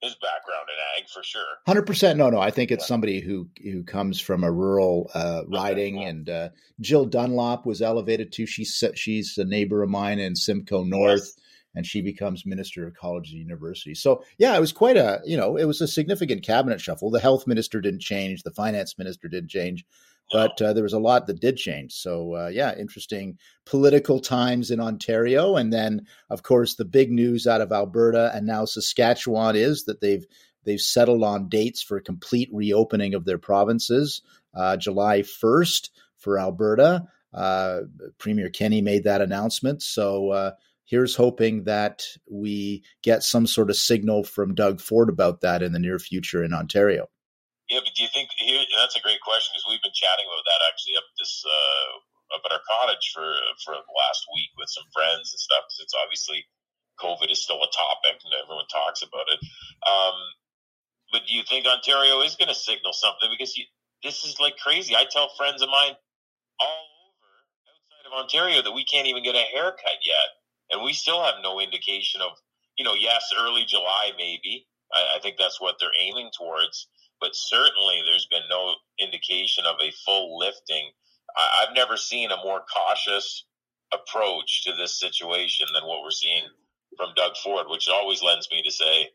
his 0.00 0.14
background 0.22 0.68
in 0.68 1.02
ag 1.02 1.08
for 1.10 1.24
sure. 1.24 1.58
Hundred 1.66 1.86
percent. 1.86 2.18
No, 2.18 2.30
no. 2.30 2.38
I 2.38 2.50
think 2.50 2.70
it's 2.70 2.84
yeah. 2.84 2.88
somebody 2.88 3.20
who 3.20 3.48
who 3.62 3.82
comes 3.82 4.20
from 4.20 4.44
a 4.44 4.52
rural 4.52 5.10
uh, 5.12 5.42
riding. 5.48 5.96
Okay, 5.96 6.04
cool. 6.04 6.10
And 6.10 6.30
uh, 6.30 6.48
Jill 6.80 7.06
Dunlop 7.06 7.66
was 7.66 7.82
elevated 7.82 8.32
to. 8.34 8.46
She's 8.46 8.82
she's 8.94 9.36
a 9.38 9.44
neighbor 9.44 9.82
of 9.82 9.90
mine 9.90 10.20
in 10.20 10.36
Simcoe 10.36 10.84
North. 10.84 11.20
Yes 11.20 11.39
and 11.74 11.86
she 11.86 12.02
becomes 12.02 12.44
minister 12.44 12.86
of 12.86 12.94
college 12.94 13.30
and 13.30 13.40
university. 13.40 13.94
So 13.94 14.24
yeah, 14.38 14.56
it 14.56 14.60
was 14.60 14.72
quite 14.72 14.96
a 14.96 15.20
you 15.24 15.36
know 15.36 15.56
it 15.56 15.64
was 15.64 15.80
a 15.80 15.88
significant 15.88 16.42
cabinet 16.42 16.80
shuffle. 16.80 17.10
The 17.10 17.20
health 17.20 17.46
minister 17.46 17.80
didn't 17.80 18.00
change, 18.00 18.42
the 18.42 18.50
finance 18.50 18.98
minister 18.98 19.28
didn't 19.28 19.50
change, 19.50 19.84
but 20.32 20.60
uh, 20.60 20.72
there 20.72 20.82
was 20.82 20.92
a 20.92 20.98
lot 20.98 21.26
that 21.26 21.40
did 21.40 21.56
change. 21.56 21.92
So 21.92 22.34
uh, 22.34 22.48
yeah, 22.48 22.74
interesting 22.76 23.38
political 23.66 24.20
times 24.20 24.70
in 24.70 24.80
Ontario, 24.80 25.56
and 25.56 25.72
then 25.72 26.06
of 26.28 26.42
course 26.42 26.74
the 26.74 26.84
big 26.84 27.10
news 27.10 27.46
out 27.46 27.60
of 27.60 27.72
Alberta 27.72 28.32
and 28.34 28.46
now 28.46 28.64
Saskatchewan 28.64 29.56
is 29.56 29.84
that 29.84 30.00
they've 30.00 30.26
they've 30.64 30.80
settled 30.80 31.22
on 31.22 31.48
dates 31.48 31.82
for 31.82 32.00
complete 32.00 32.50
reopening 32.52 33.14
of 33.14 33.24
their 33.24 33.38
provinces, 33.38 34.22
uh, 34.54 34.76
July 34.76 35.22
first 35.22 35.90
for 36.16 36.38
Alberta. 36.38 37.04
Uh, 37.32 37.82
Premier 38.18 38.50
Kenney 38.50 38.82
made 38.82 39.04
that 39.04 39.20
announcement, 39.20 39.82
so 39.82 40.30
uh, 40.30 40.50
here's 40.90 41.14
hoping 41.14 41.62
that 41.70 42.02
we 42.26 42.82
get 43.06 43.22
some 43.22 43.46
sort 43.46 43.70
of 43.70 43.78
signal 43.78 44.26
from 44.26 44.58
Doug 44.58 44.82
Ford 44.82 45.08
about 45.08 45.40
that 45.40 45.62
in 45.62 45.70
the 45.70 45.78
near 45.78 46.02
future 46.02 46.42
in 46.42 46.52
Ontario. 46.52 47.06
Yeah, 47.70 47.78
but 47.86 47.94
do 47.94 48.02
you 48.02 48.10
think 48.10 48.34
here, 48.34 48.58
that's 48.74 48.98
a 48.98 49.06
great 49.06 49.22
question 49.22 49.54
because 49.54 49.70
we've 49.70 49.86
been 49.86 49.94
chatting 49.94 50.26
about 50.26 50.42
that 50.42 50.66
actually 50.66 50.98
up 50.98 51.06
this 51.14 51.46
uh, 51.46 52.34
up 52.34 52.42
at 52.42 52.50
our 52.58 52.64
cottage 52.66 53.14
for 53.14 53.30
for 53.62 53.78
the 53.78 53.94
last 53.94 54.26
week 54.34 54.50
with 54.58 54.66
some 54.74 54.90
friends 54.90 55.30
and 55.30 55.38
stuff. 55.38 55.62
Because 55.70 55.86
it's 55.86 55.94
obviously 55.94 56.42
COVID 56.98 57.30
is 57.30 57.38
still 57.38 57.62
a 57.62 57.70
topic 57.70 58.18
and 58.26 58.34
everyone 58.42 58.66
talks 58.66 59.06
about 59.06 59.30
it. 59.30 59.38
Um, 59.86 60.18
but 61.14 61.22
do 61.30 61.32
you 61.38 61.46
think 61.46 61.70
Ontario 61.70 62.26
is 62.26 62.34
going 62.34 62.50
to 62.50 62.58
signal 62.58 62.90
something? 62.90 63.30
Because 63.30 63.54
you, 63.54 63.70
this 64.02 64.26
is 64.26 64.42
like 64.42 64.58
crazy. 64.58 64.98
I 64.98 65.06
tell 65.06 65.30
friends 65.38 65.62
of 65.62 65.70
mine 65.70 65.94
all 66.58 66.90
over 67.06 67.30
outside 67.70 68.06
of 68.10 68.12
Ontario 68.18 68.58
that 68.66 68.74
we 68.74 68.82
can't 68.82 69.06
even 69.06 69.22
get 69.22 69.38
a 69.38 69.46
haircut 69.54 70.02
yet 70.02 70.39
and 70.70 70.82
we 70.82 70.92
still 70.92 71.22
have 71.22 71.42
no 71.42 71.60
indication 71.60 72.20
of, 72.20 72.32
you 72.78 72.84
know, 72.84 72.94
yes, 72.94 73.30
early 73.38 73.64
July 73.66 74.12
maybe. 74.16 74.66
I, 74.92 75.16
I 75.16 75.20
think 75.20 75.36
that's 75.38 75.60
what 75.60 75.76
they're 75.78 75.90
aiming 76.00 76.30
towards. 76.36 76.88
but 77.20 77.30
certainly 77.34 78.02
there's 78.04 78.26
been 78.30 78.48
no 78.48 78.74
indication 78.98 79.64
of 79.66 79.76
a 79.80 79.92
full 80.04 80.38
lifting. 80.38 80.90
I, 81.36 81.62
I've 81.62 81.76
never 81.76 81.96
seen 81.96 82.30
a 82.30 82.42
more 82.42 82.62
cautious 82.62 83.44
approach 83.92 84.64
to 84.64 84.72
this 84.76 84.98
situation 84.98 85.66
than 85.74 85.84
what 85.86 86.02
we're 86.02 86.10
seeing 86.10 86.44
from 86.96 87.10
Doug 87.14 87.36
Ford, 87.42 87.66
which 87.68 87.88
always 87.88 88.22
lends 88.22 88.48
me 88.50 88.62
to 88.62 88.70
say, 88.70 89.08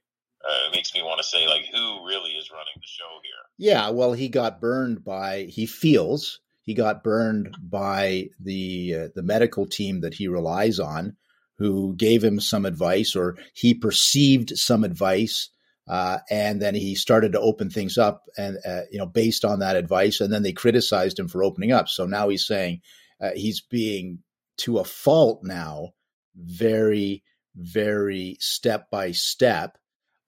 uh, 0.48 0.72
makes 0.72 0.94
me 0.94 1.02
want 1.02 1.18
to 1.18 1.24
say, 1.24 1.48
like, 1.48 1.66
who 1.72 2.06
really 2.06 2.32
is 2.32 2.52
running 2.52 2.74
the 2.76 2.88
show 2.88 3.20
here? 3.24 3.32
Yeah, 3.58 3.90
well, 3.90 4.14
he 4.14 4.30
got 4.30 4.62
burned 4.62 5.04
by, 5.04 5.44
he 5.44 5.66
feels 5.66 6.40
he 6.62 6.74
got 6.74 7.04
burned 7.04 7.56
by 7.62 8.30
the 8.40 8.96
uh, 8.96 9.08
the 9.16 9.24
medical 9.24 9.66
team 9.66 10.02
that 10.02 10.14
he 10.16 10.28
relies 10.28 10.80
on, 10.80 11.16
who 11.58 11.96
gave 11.96 12.24
him 12.24 12.40
some 12.40 12.66
advice, 12.66 13.16
or 13.16 13.38
he 13.54 13.74
perceived 13.74 14.58
some 14.58 14.84
advice 14.84 15.50
uh, 15.88 16.20
and 16.30 16.62
then 16.62 16.74
he 16.74 16.96
started 16.96 17.34
to 17.34 17.40
open 17.40 17.70
things 17.70 17.98
up, 17.98 18.24
and 18.38 18.58
uh, 18.66 18.82
you 18.92 18.98
know, 18.98 19.06
based 19.06 19.46
on 19.46 19.60
that 19.60 19.76
advice, 19.76 20.20
and 20.20 20.34
then 20.34 20.42
they 20.42 20.52
criticized 20.52 21.20
him 21.20 21.28
for 21.28 21.44
opening 21.44 21.72
up. 21.72 21.90
So 21.90 22.06
now 22.06 22.30
he's 22.30 22.48
saying 22.48 22.82
uh, 23.22 23.32
he's 23.36 23.62
being 23.62 24.20
to 24.58 24.80
a 24.80 24.84
fault 24.84 25.42
now, 25.44 25.90
very, 26.36 27.24
very 27.56 28.38
step 28.40 28.90
by 28.90 29.12
step, 29.12 29.78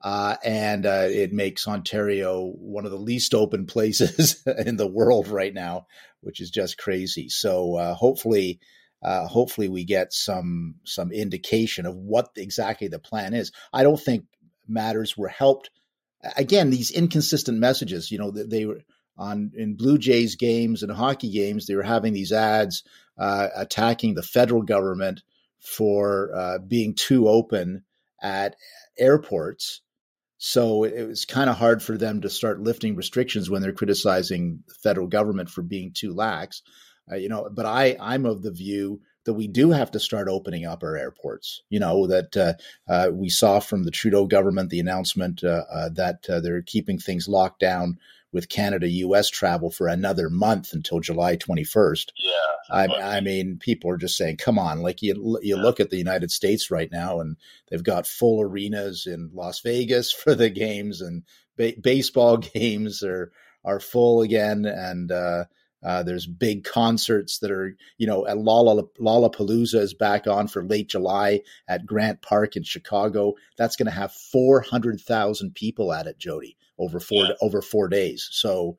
uh, 0.03 0.35
and 0.43 0.85
uh, 0.85 1.07
it 1.09 1.33
makes 1.33 1.67
Ontario 1.67 2.51
one 2.59 2.85
of 2.85 2.91
the 2.91 2.97
least 2.97 3.33
open 3.33 3.65
places 3.65 4.43
in 4.65 4.77
the 4.77 4.87
world 4.87 5.27
right 5.27 5.53
now, 5.53 5.87
which 6.21 6.39
is 6.39 6.51
just 6.51 6.77
crazy. 6.77 7.29
So 7.29 7.95
uh, 9.01 9.27
hopefully. 9.27 9.69
we 9.69 9.83
get 9.83 10.13
some 10.13 10.75
some 10.83 11.11
indication 11.11 11.85
of 11.85 11.95
what 11.95 12.29
exactly 12.35 12.87
the 12.87 12.99
plan 12.99 13.33
is. 13.33 13.51
I 13.71 13.83
don't 13.83 13.99
think 13.99 14.25
matters 14.67 15.17
were 15.17 15.27
helped. 15.27 15.69
Again, 16.35 16.69
these 16.69 16.91
inconsistent 16.91 17.59
messages, 17.59 18.11
you 18.11 18.17
know, 18.17 18.31
they 18.31 18.65
were 18.65 18.81
on 19.17 19.51
in 19.55 19.75
Blue 19.75 19.97
Jays 19.97 20.35
games 20.35 20.83
and 20.83 20.91
hockey 20.91 21.31
games, 21.31 21.65
they 21.65 21.75
were 21.75 21.83
having 21.83 22.13
these 22.13 22.31
ads 22.31 22.83
uh, 23.17 23.47
attacking 23.55 24.13
the 24.13 24.23
federal 24.23 24.61
government 24.61 25.23
for 25.59 26.31
uh, 26.35 26.57
being 26.59 26.93
too 26.93 27.27
open 27.27 27.83
at 28.21 28.55
airports. 28.97 29.81
So 30.37 30.83
it 30.83 31.07
was 31.07 31.25
kind 31.25 31.49
of 31.49 31.57
hard 31.57 31.81
for 31.81 31.97
them 31.97 32.21
to 32.21 32.29
start 32.29 32.61
lifting 32.61 32.95
restrictions 32.95 33.49
when 33.49 33.63
they're 33.63 33.73
criticizing 33.73 34.63
the 34.67 34.75
federal 34.75 35.07
government 35.07 35.49
for 35.49 35.63
being 35.63 35.93
too 35.95 36.13
lax. 36.13 36.61
Uh, 37.11 37.15
you 37.15 37.29
know, 37.29 37.49
but 37.51 37.65
I 37.65 37.95
I'm 37.99 38.25
of 38.25 38.41
the 38.41 38.51
view 38.51 39.01
that 39.25 39.33
we 39.33 39.47
do 39.47 39.71
have 39.71 39.91
to 39.91 39.99
start 39.99 40.29
opening 40.29 40.65
up 40.65 40.83
our 40.83 40.95
airports. 40.95 41.61
You 41.69 41.79
know 41.79 42.07
that 42.07 42.37
uh, 42.37 42.53
uh, 42.89 43.11
we 43.11 43.29
saw 43.29 43.59
from 43.59 43.83
the 43.83 43.91
Trudeau 43.91 44.25
government 44.25 44.69
the 44.69 44.79
announcement 44.79 45.43
uh, 45.43 45.63
uh 45.71 45.89
that 45.89 46.25
uh, 46.29 46.39
they're 46.39 46.61
keeping 46.61 46.97
things 46.97 47.27
locked 47.27 47.59
down 47.59 47.97
with 48.33 48.49
Canada 48.49 48.87
U.S. 48.87 49.29
travel 49.29 49.71
for 49.71 49.87
another 49.87 50.29
month 50.29 50.73
until 50.73 50.99
July 50.99 51.37
21st. 51.37 52.11
Yeah, 52.17 52.31
I, 52.69 53.17
I, 53.17 53.21
mean, 53.21 53.57
people 53.57 53.89
are 53.89 53.97
just 53.97 54.17
saying, 54.17 54.37
"Come 54.37 54.59
on!" 54.59 54.81
Like 54.81 55.01
you, 55.01 55.39
you 55.41 55.55
yeah. 55.55 55.61
look 55.61 55.79
at 55.79 55.89
the 55.89 55.97
United 55.97 56.31
States 56.31 56.69
right 56.69 56.91
now, 56.91 57.19
and 57.19 57.37
they've 57.69 57.83
got 57.83 58.05
full 58.05 58.41
arenas 58.41 59.07
in 59.07 59.31
Las 59.33 59.61
Vegas 59.61 60.11
for 60.23 60.35
the 60.35 60.49
games, 60.49 61.01
and 61.01 61.23
ba- 61.55 61.73
baseball 61.81 62.37
games 62.53 63.03
are 63.03 63.31
are 63.63 63.79
full 63.79 64.21
again, 64.21 64.65
and 64.65 65.11
uh, 65.11 65.45
uh, 65.83 66.03
there's 66.03 66.25
big 66.25 66.63
concerts 66.63 67.39
that 67.39 67.51
are, 67.51 67.77
you 67.97 68.07
know, 68.07 68.25
at 68.25 68.37
Lolla, 68.37 68.83
Lollapalooza 68.99 69.79
is 69.79 69.93
back 69.93 70.25
on 70.25 70.47
for 70.47 70.63
late 70.63 70.89
July 70.89 71.41
at 71.67 71.85
Grant 71.85 72.21
Park 72.21 72.55
in 72.55 72.63
Chicago. 72.63 73.35
That's 73.57 73.75
going 73.75 73.85
to 73.85 73.91
have 73.91 74.11
400,000 74.11 75.53
people 75.53 75.93
at 75.93 76.07
it, 76.07 76.17
Jodie, 76.17 76.55
over 76.79 76.99
four 76.99 77.25
yeah. 77.25 77.37
over 77.41 77.61
four 77.61 77.87
days. 77.87 78.27
So, 78.31 78.77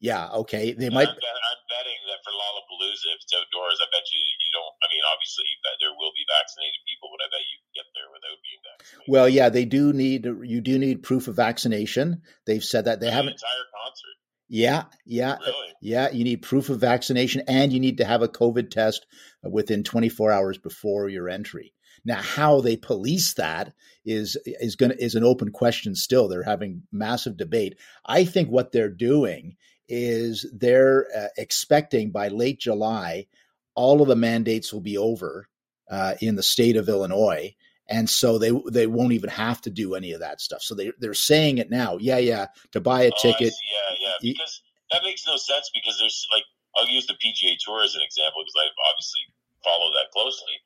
yeah, 0.00 0.30
okay, 0.46 0.72
they 0.74 0.90
might. 0.90 1.08
I'm, 1.08 1.18
I'm, 1.18 1.62
betting 1.68 2.00
that 2.06 2.22
for 2.22 2.30
Lollapalooza, 2.30 3.18
if 3.18 3.20
it's 3.20 3.34
outdoors, 3.34 3.78
I 3.82 3.90
bet 3.90 4.06
you 4.14 4.22
you 4.22 4.50
don't. 4.54 4.74
I 4.78 4.86
mean, 4.94 5.02
obviously, 5.12 5.44
there 5.82 5.90
will 5.90 6.14
be 6.14 6.24
vaccinated 6.30 6.80
people, 6.86 7.10
but 7.10 7.20
I 7.20 7.28
bet 7.34 7.44
you 7.44 7.58
can 7.60 7.72
get 7.82 7.88
there 7.98 8.08
without 8.14 8.38
being 8.46 8.62
vaccinated. 8.62 9.10
Well, 9.10 9.28
yeah, 9.28 9.48
they 9.50 9.66
do 9.66 9.92
need 9.92 10.24
you 10.24 10.60
do 10.62 10.78
need 10.78 11.02
proof 11.02 11.26
of 11.26 11.34
vaccination. 11.34 12.22
They've 12.46 12.64
said 12.64 12.86
that 12.86 13.00
they 13.00 13.10
haven't 13.10 13.36
entire 13.36 13.66
concert. 13.74 14.16
Yeah, 14.48 14.84
yeah, 15.04 15.36
really? 15.42 15.67
Yeah. 15.80 16.10
You 16.10 16.24
need 16.24 16.42
proof 16.42 16.68
of 16.68 16.80
vaccination, 16.80 17.42
and 17.48 17.72
you 17.72 17.80
need 17.80 17.98
to 17.98 18.04
have 18.04 18.22
a 18.22 18.28
COVID 18.28 18.70
test 18.70 19.06
within 19.42 19.84
24 19.84 20.32
hours 20.32 20.58
before 20.58 21.08
your 21.08 21.28
entry. 21.28 21.72
Now, 22.04 22.20
how 22.22 22.60
they 22.60 22.76
police 22.76 23.34
that 23.34 23.74
is 24.04 24.36
is 24.44 24.76
going 24.76 24.92
is 24.98 25.14
an 25.14 25.24
open 25.24 25.50
question. 25.50 25.94
Still, 25.94 26.28
they're 26.28 26.42
having 26.42 26.82
massive 26.92 27.36
debate. 27.36 27.76
I 28.06 28.24
think 28.24 28.48
what 28.48 28.72
they're 28.72 28.88
doing 28.88 29.56
is 29.88 30.46
they're 30.52 31.06
uh, 31.16 31.28
expecting 31.36 32.10
by 32.10 32.28
late 32.28 32.60
July, 32.60 33.26
all 33.74 34.02
of 34.02 34.08
the 34.08 34.16
mandates 34.16 34.72
will 34.72 34.80
be 34.80 34.98
over 34.98 35.48
uh, 35.90 36.14
in 36.20 36.36
the 36.36 36.42
state 36.42 36.76
of 36.76 36.88
Illinois, 36.88 37.54
and 37.88 38.08
so 38.08 38.38
they 38.38 38.52
they 38.70 38.86
won't 38.86 39.12
even 39.12 39.30
have 39.30 39.60
to 39.62 39.70
do 39.70 39.94
any 39.94 40.12
of 40.12 40.20
that 40.20 40.40
stuff. 40.40 40.62
So 40.62 40.74
they 40.74 40.92
they're 40.98 41.14
saying 41.14 41.58
it 41.58 41.70
now. 41.70 41.96
Yeah, 41.98 42.18
yeah, 42.18 42.46
to 42.72 42.80
buy 42.80 43.02
a 43.02 43.10
oh, 43.10 43.22
ticket. 43.22 43.52
Yeah, 43.72 43.96
yeah, 44.00 44.12
because 44.22 44.62
that 44.90 45.02
makes 45.04 45.26
no 45.26 45.36
sense 45.36 45.70
because 45.72 45.98
there's 45.98 46.26
like 46.32 46.44
I'll 46.76 46.88
use 46.88 47.06
the 47.06 47.18
PGA 47.18 47.56
Tour 47.58 47.82
as 47.82 47.94
an 47.94 48.02
example 48.02 48.44
because 48.44 48.58
I 48.58 48.66
obviously 48.92 49.24
follow 49.64 49.90
that 49.98 50.12
closely. 50.12 50.56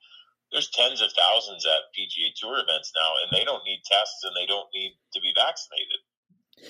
There's 0.51 0.69
tens 0.69 1.01
of 1.01 1.09
thousands 1.17 1.65
at 1.65 1.89
PGA 1.97 2.35
Tour 2.37 2.61
events 2.61 2.93
now, 2.95 3.11
and 3.25 3.33
they 3.33 3.45
don't 3.45 3.65
need 3.65 3.81
tests 3.89 4.21
and 4.25 4.37
they 4.37 4.45
don't 4.45 4.69
need 4.75 4.93
to 5.15 5.21
be 5.21 5.33
vaccinated. 5.35 6.01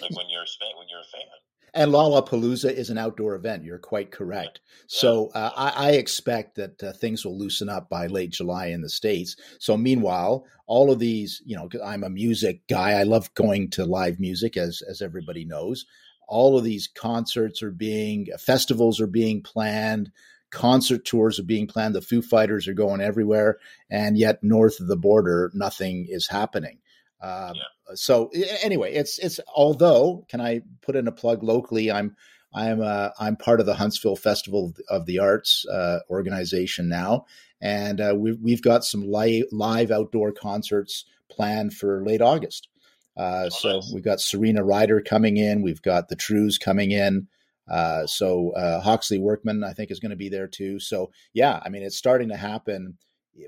Like 0.00 0.16
when 0.16 0.30
you're 0.30 0.46
a 0.46 0.54
fan, 0.60 0.78
when 0.78 0.86
you're 0.88 1.02
a 1.02 1.12
fan. 1.12 1.26
And 1.74 1.90
Lollapalooza 1.90 2.70
is 2.70 2.90
an 2.90 2.98
outdoor 2.98 3.34
event. 3.34 3.64
You're 3.64 3.78
quite 3.78 4.10
correct. 4.10 4.60
So 4.88 5.30
uh, 5.34 5.52
I, 5.56 5.88
I, 5.88 5.90
expect 5.92 6.56
that 6.56 6.82
uh, 6.82 6.92
things 6.92 7.24
will 7.24 7.38
loosen 7.38 7.70
up 7.70 7.88
by 7.88 8.08
late 8.08 8.30
July 8.30 8.66
in 8.66 8.82
the 8.82 8.90
states. 8.90 9.36
So 9.58 9.78
meanwhile, 9.78 10.44
all 10.66 10.92
of 10.92 10.98
these, 10.98 11.40
you 11.46 11.56
know, 11.56 11.70
I'm 11.82 12.04
a 12.04 12.10
music 12.10 12.60
guy. 12.68 12.92
I 12.92 13.04
love 13.04 13.32
going 13.34 13.70
to 13.70 13.86
live 13.86 14.20
music, 14.20 14.58
as 14.58 14.82
as 14.88 15.00
everybody 15.00 15.46
knows. 15.46 15.86
All 16.32 16.58
of 16.58 16.64
these 16.64 16.88
concerts 16.88 17.62
are 17.62 17.70
being, 17.70 18.28
festivals 18.38 19.00
are 19.00 19.06
being 19.06 19.42
planned 19.42 20.10
concert 20.52 21.04
tours 21.04 21.40
are 21.40 21.44
being 21.44 21.66
planned. 21.66 21.94
The 21.94 22.02
Foo 22.02 22.22
Fighters 22.22 22.68
are 22.68 22.74
going 22.74 23.00
everywhere, 23.00 23.58
and 23.90 24.16
yet 24.16 24.44
north 24.44 24.78
of 24.78 24.86
the 24.86 24.96
border, 24.96 25.50
nothing 25.54 26.06
is 26.08 26.28
happening. 26.28 26.78
Um, 27.20 27.54
yeah. 27.56 27.94
So 27.94 28.30
anyway, 28.62 28.92
it's 28.92 29.18
it's 29.18 29.40
although 29.54 30.24
can 30.28 30.40
I 30.40 30.62
put 30.82 30.96
in 30.96 31.08
a 31.08 31.12
plug 31.12 31.42
locally? 31.42 31.90
I'm 31.90 32.16
I'm 32.54 32.80
uh, 32.80 33.10
I'm 33.18 33.36
part 33.36 33.60
of 33.60 33.66
the 33.66 33.74
Huntsville 33.74 34.16
Festival 34.16 34.74
of 34.88 35.06
the 35.06 35.18
Arts 35.18 35.66
uh, 35.66 36.00
organization 36.10 36.88
now, 36.88 37.26
and 37.60 38.00
uh, 38.00 38.14
we've 38.16 38.38
we've 38.40 38.62
got 38.62 38.84
some 38.84 39.02
live 39.02 39.44
live 39.50 39.90
outdoor 39.90 40.32
concerts 40.32 41.06
planned 41.28 41.74
for 41.74 42.04
late 42.04 42.22
August. 42.22 42.68
Uh, 43.16 43.44
oh, 43.46 43.48
so 43.48 43.82
we've 43.92 44.04
got 44.04 44.20
Serena 44.20 44.64
Ryder 44.64 45.00
coming 45.00 45.36
in, 45.36 45.62
we've 45.62 45.82
got 45.82 46.08
the 46.08 46.16
Trews 46.16 46.58
coming 46.58 46.90
in. 46.90 47.28
Uh, 47.70 48.06
so 48.06 48.50
uh, 48.52 48.80
Hawksley 48.80 49.18
Workman, 49.18 49.64
I 49.64 49.72
think, 49.72 49.90
is 49.90 50.00
going 50.00 50.10
to 50.10 50.16
be 50.16 50.28
there 50.28 50.48
too. 50.48 50.78
So 50.78 51.10
yeah, 51.32 51.60
I 51.64 51.68
mean, 51.68 51.82
it's 51.82 51.96
starting 51.96 52.28
to 52.28 52.36
happen, 52.36 52.98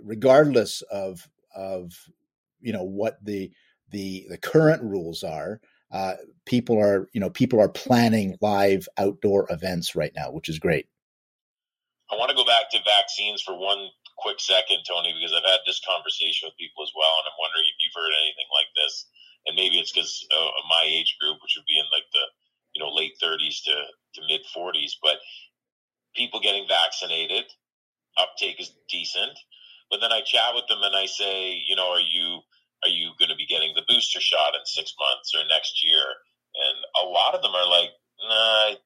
regardless 0.02 0.82
of 0.82 1.28
of 1.54 1.92
you 2.60 2.72
know 2.72 2.84
what 2.84 3.18
the 3.24 3.50
the 3.90 4.26
the 4.28 4.38
current 4.38 4.82
rules 4.82 5.22
are. 5.22 5.60
Uh, 5.92 6.14
people 6.46 6.78
are 6.78 7.08
you 7.12 7.20
know 7.20 7.30
people 7.30 7.60
are 7.60 7.68
planning 7.68 8.36
live 8.40 8.88
outdoor 8.98 9.46
events 9.50 9.94
right 9.94 10.12
now, 10.16 10.30
which 10.30 10.48
is 10.48 10.58
great. 10.58 10.86
I 12.10 12.16
want 12.16 12.30
to 12.30 12.36
go 12.36 12.44
back 12.44 12.70
to 12.70 12.78
vaccines 12.84 13.42
for 13.42 13.58
one 13.58 13.88
quick 14.18 14.38
second, 14.38 14.84
Tony, 14.86 15.12
because 15.14 15.34
I've 15.34 15.48
had 15.48 15.64
this 15.66 15.80
conversation 15.82 16.46
with 16.46 16.56
people 16.60 16.84
as 16.84 16.92
well, 16.94 17.14
and 17.18 17.26
I'm 17.26 17.40
wondering 17.40 17.66
if 17.66 17.78
you've 17.82 17.96
heard 17.96 18.14
anything 18.22 18.50
like 18.54 18.70
this. 18.76 19.06
And 19.46 19.56
maybe 19.56 19.78
it's 19.78 19.92
because 19.92 20.26
uh, 20.32 20.50
my 20.68 20.84
age 20.86 21.16
group, 21.20 21.38
which 21.42 21.54
would 21.56 21.68
be 21.68 21.78
in 21.78 21.84
like 21.92 22.08
the 22.12 22.24
you 22.74 22.80
know 22.82 22.92
late 22.92 23.12
30s 23.22 23.64
to, 23.64 23.74
to 24.14 24.20
mid 24.28 24.40
40s, 24.56 24.92
but 25.02 25.18
people 26.14 26.40
getting 26.40 26.66
vaccinated, 26.68 27.44
uptake 28.16 28.60
is 28.60 28.72
decent. 28.88 29.38
But 29.90 30.00
then 30.00 30.12
I 30.12 30.22
chat 30.22 30.54
with 30.54 30.66
them 30.68 30.80
and 30.82 30.96
I 30.96 31.06
say, 31.06 31.60
you 31.66 31.76
know, 31.76 31.90
are 31.90 32.00
you 32.00 32.40
are 32.84 32.92
you 32.92 33.12
going 33.18 33.32
to 33.32 33.36
be 33.36 33.46
getting 33.46 33.72
the 33.74 33.84
booster 33.88 34.20
shot 34.20 34.54
in 34.54 34.64
six 34.64 34.92
months 35.00 35.32
or 35.32 35.40
next 35.48 35.84
year? 35.84 36.04
And 36.54 36.76
a 37.00 37.08
lot 37.08 37.34
of 37.34 37.42
them 37.42 37.56
are 37.56 37.68
like, 37.68 37.90
nah, 38.20 38.76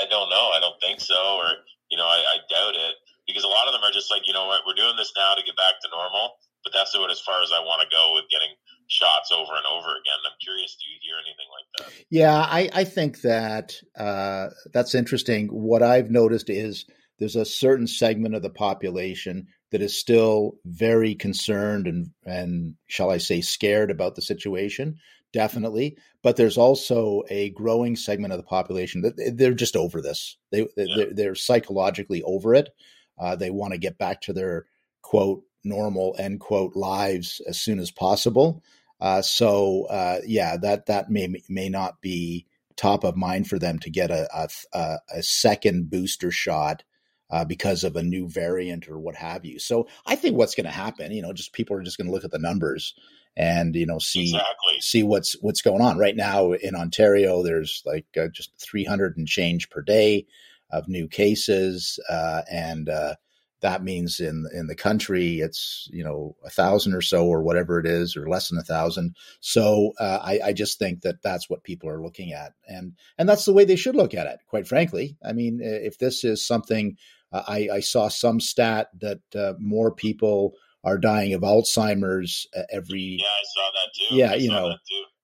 I 0.00 0.04
don't 0.08 0.32
know. 0.32 0.50
I 0.56 0.58
don't 0.60 0.80
think 0.80 1.00
so. 1.00 1.14
Or, 1.14 1.48
you 1.90 1.96
know, 2.00 2.08
I, 2.08 2.18
I 2.18 2.36
doubt 2.48 2.74
it 2.74 2.94
because 3.28 3.44
a 3.44 3.52
lot 3.52 3.68
of 3.68 3.76
them 3.76 3.84
are 3.84 3.92
just 3.92 4.10
like, 4.10 4.24
you 4.24 4.32
know 4.32 4.48
what, 4.48 4.64
we're 4.64 4.78
doing 4.78 4.96
this 4.96 5.12
now 5.16 5.36
to 5.36 5.44
get 5.44 5.56
back 5.60 5.76
to 5.84 5.92
normal, 5.92 6.40
but 6.64 6.72
that's 6.72 6.96
about 6.96 7.12
as 7.12 7.20
far 7.20 7.44
as 7.44 7.52
I 7.52 7.60
want 7.60 7.84
to 7.84 7.92
go 7.92 8.16
with 8.16 8.24
getting 8.32 8.56
shots 8.88 9.30
over 9.32 9.52
and 9.52 9.64
over 9.70 9.88
again. 9.88 10.18
I'm 10.26 10.36
curious, 10.42 10.76
do 10.76 10.86
you 10.90 10.98
hear 11.00 11.16
anything 11.24 11.46
like 11.52 11.92
that? 11.92 12.06
Yeah, 12.10 12.36
I, 12.36 12.80
I 12.80 12.84
think 12.84 13.20
that 13.22 13.74
uh, 13.98 14.48
that's 14.72 14.94
interesting. 14.94 15.48
What 15.48 15.82
I've 15.82 16.10
noticed 16.10 16.50
is 16.50 16.86
there's 17.18 17.36
a 17.36 17.44
certain 17.44 17.86
segment 17.86 18.34
of 18.34 18.42
the 18.42 18.50
population 18.50 19.48
that 19.70 19.82
is 19.82 19.98
still 19.98 20.54
very 20.64 21.14
concerned 21.14 21.86
and 21.86 22.10
and 22.24 22.74
shall 22.86 23.10
I 23.10 23.18
say 23.18 23.42
scared 23.42 23.90
about 23.90 24.14
the 24.14 24.22
situation 24.22 24.98
definitely. 25.32 25.96
But 26.22 26.36
there's 26.36 26.58
also 26.58 27.22
a 27.28 27.50
growing 27.50 27.96
segment 27.96 28.32
of 28.32 28.38
the 28.38 28.44
population 28.44 29.02
that 29.02 29.34
they're 29.36 29.54
just 29.54 29.76
over 29.76 30.00
this. 30.00 30.36
They 30.50 30.66
yeah. 30.76 30.84
they're, 30.96 31.14
they're, 31.14 31.34
psychologically 31.34 32.22
over 32.22 32.54
it. 32.54 32.70
Uh, 33.18 33.36
they 33.36 33.50
want 33.50 33.72
to 33.72 33.78
get 33.78 33.98
back 33.98 34.20
to 34.22 34.32
their 34.32 34.66
quote 35.02 35.42
normal 35.64 36.14
end 36.18 36.40
quote 36.40 36.76
lives 36.76 37.40
as 37.46 37.60
soon 37.60 37.78
as 37.78 37.90
possible. 37.90 38.62
Uh, 39.00 39.22
so 39.22 39.84
uh, 39.84 40.20
yeah, 40.26 40.56
that 40.56 40.86
that 40.86 41.10
may 41.10 41.28
may 41.48 41.68
not 41.68 42.00
be 42.00 42.46
top 42.76 43.04
of 43.04 43.16
mind 43.16 43.48
for 43.48 43.58
them 43.58 43.78
to 43.78 43.90
get 43.90 44.10
a 44.10 44.28
a, 44.72 44.98
a 45.10 45.22
second 45.22 45.90
booster 45.90 46.30
shot 46.30 46.82
uh, 47.30 47.44
because 47.44 47.84
of 47.84 47.96
a 47.96 48.02
new 48.02 48.28
variant 48.28 48.88
or 48.88 48.98
what 48.98 49.14
have 49.14 49.44
you. 49.44 49.58
So 49.58 49.88
I 50.06 50.16
think 50.16 50.36
what's 50.36 50.54
going 50.54 50.66
to 50.66 50.70
happen, 50.70 51.12
you 51.12 51.22
know, 51.22 51.32
just 51.32 51.52
people 51.52 51.76
are 51.76 51.82
just 51.82 51.98
going 51.98 52.06
to 52.06 52.12
look 52.12 52.24
at 52.24 52.30
the 52.30 52.38
numbers 52.38 52.94
and 53.36 53.76
you 53.76 53.86
know 53.86 54.00
see 54.00 54.30
exactly. 54.30 54.80
see 54.80 55.02
what's 55.04 55.40
what's 55.40 55.62
going 55.62 55.80
on 55.80 55.96
right 55.96 56.16
now 56.16 56.52
in 56.52 56.74
Ontario. 56.74 57.42
There's 57.42 57.82
like 57.86 58.06
uh, 58.20 58.28
just 58.28 58.50
300 58.60 59.16
and 59.16 59.28
change 59.28 59.70
per 59.70 59.80
day 59.80 60.26
of 60.70 60.88
new 60.88 61.08
cases, 61.08 61.98
uh, 62.10 62.42
and 62.50 62.88
uh, 62.88 63.14
that 63.60 63.82
means 63.82 64.20
in 64.20 64.46
in 64.52 64.66
the 64.66 64.74
country 64.74 65.40
it's 65.40 65.88
you 65.92 66.04
know 66.04 66.36
a 66.44 66.50
thousand 66.50 66.94
or 66.94 67.00
so 67.00 67.26
or 67.26 67.42
whatever 67.42 67.78
it 67.78 67.86
is 67.86 68.16
or 68.16 68.28
less 68.28 68.48
than 68.48 68.58
a 68.58 68.62
thousand. 68.62 69.16
So 69.40 69.92
uh, 69.98 70.20
I, 70.22 70.40
I, 70.46 70.52
just 70.52 70.78
think 70.78 71.02
that 71.02 71.22
that's 71.22 71.50
what 71.50 71.64
people 71.64 71.88
are 71.88 72.02
looking 72.02 72.32
at. 72.32 72.52
And 72.66 72.92
and 73.16 73.28
that's 73.28 73.44
the 73.44 73.52
way 73.52 73.64
they 73.64 73.76
should 73.76 73.96
look 73.96 74.14
at 74.14 74.26
it 74.26 74.40
quite 74.46 74.68
frankly. 74.68 75.16
I 75.24 75.32
mean 75.32 75.60
if 75.62 75.98
this 75.98 76.24
is 76.24 76.46
something 76.46 76.96
uh, 77.32 77.42
I, 77.46 77.68
I, 77.74 77.80
saw 77.80 78.08
some 78.08 78.40
stat 78.40 78.88
that 79.00 79.20
uh, 79.34 79.54
more 79.58 79.92
people 79.92 80.54
are 80.84 80.98
dying 80.98 81.34
of 81.34 81.42
alzheimer's 81.42 82.46
uh, 82.56 82.62
every 82.70 83.18
yeah 83.20 83.26
i 83.26 83.44
saw 83.44 83.70
that 83.72 83.90
too. 83.94 84.16
Yeah 84.16 84.30
I 84.30 84.34
you 84.36 84.50
know 84.50 84.76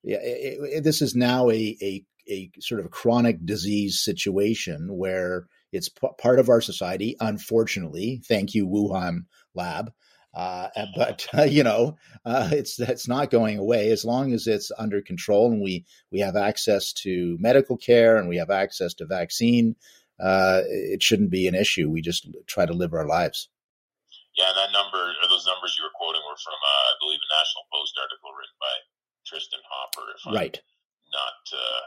yeah 0.03 0.19
it, 0.21 0.59
it, 0.61 0.85
this 0.85 1.01
is 1.01 1.15
now 1.15 1.49
a, 1.51 1.77
a 1.81 2.05
a 2.29 2.51
sort 2.61 2.81
of 2.81 2.91
chronic 2.91 3.45
disease 3.45 4.03
situation 4.03 4.97
where 4.97 5.47
it's 5.75 5.89
p- 5.89 6.09
part 6.19 6.39
of 6.39 6.49
our 6.49 6.61
society, 6.61 7.17
unfortunately. 7.21 8.23
Thank 8.27 8.55
you, 8.55 8.67
Wuhan 8.67 9.27
lab. 9.55 9.93
Uh, 10.33 10.69
but 10.97 11.27
uh, 11.37 11.43
you 11.57 11.63
know, 11.63 11.97
uh, 12.25 12.49
it's 12.53 12.79
it's 12.81 13.09
not 13.09 13.31
going 13.31 13.59
away 13.59 13.91
as 13.91 14.05
long 14.05 14.33
as 14.33 14.47
it's 14.47 14.71
under 14.79 15.03
control 15.03 15.51
and 15.51 15.61
we 15.61 15.85
we 16.11 16.21
have 16.21 16.37
access 16.37 16.93
to 16.93 17.37
medical 17.41 17.77
care 17.77 18.17
and 18.17 18.29
we 18.29 18.37
have 18.37 18.51
access 18.51 18.95
to 18.95 19.07
vaccine. 19.07 19.77
Uh, 20.23 20.63
it 20.67 21.03
shouldn't 21.03 21.31
be 21.31 21.49
an 21.49 21.57
issue. 21.57 21.91
We 21.91 22.01
just 22.01 22.29
try 22.47 22.67
to 22.67 22.73
live 22.73 22.95
our 22.95 23.07
lives. 23.07 23.51
Yeah, 24.39 24.51
that 24.55 24.71
number 24.73 24.99
or 24.99 25.27
those 25.29 25.47
numbers 25.47 25.75
you 25.79 25.83
were 25.83 25.95
quoting 25.95 26.23
were 26.27 26.39
from, 26.39 26.55
uh, 26.59 26.85
I 26.91 26.95
believe, 27.03 27.23
a 27.23 27.31
National 27.35 27.67
Post 27.71 27.95
article 27.99 28.31
written 28.35 28.59
by 28.63 28.75
Tristan 29.27 29.63
Hopper. 29.67 30.07
If 30.15 30.23
I'm 30.27 30.35
right. 30.35 30.59
not 31.11 31.39
uh, 31.51 31.83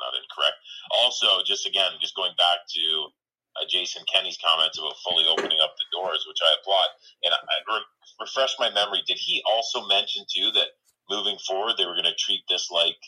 not 0.00 0.16
incorrect. 0.16 0.58
Also, 1.04 1.44
just 1.44 1.68
again, 1.68 1.92
just 2.00 2.16
going 2.16 2.32
back 2.40 2.64
to 2.72 3.12
uh, 3.56 3.66
Jason 3.68 4.02
Kenney's 4.12 4.38
comments 4.38 4.78
about 4.78 4.94
fully 5.02 5.24
opening 5.26 5.58
up 5.62 5.74
the 5.76 5.88
doors, 5.92 6.24
which 6.26 6.38
I 6.42 6.54
applaud. 6.60 6.90
And 7.24 7.34
I, 7.34 7.38
I 7.38 7.76
re- 7.76 7.92
refresh 8.20 8.54
my 8.58 8.70
memory. 8.70 9.02
Did 9.06 9.18
he 9.18 9.42
also 9.46 9.86
mention 9.86 10.24
too 10.30 10.50
that 10.54 10.68
moving 11.08 11.38
forward 11.46 11.74
they 11.76 11.86
were 11.86 11.98
going 11.98 12.04
to 12.04 12.14
treat 12.18 12.42
this 12.48 12.70
like 12.70 12.98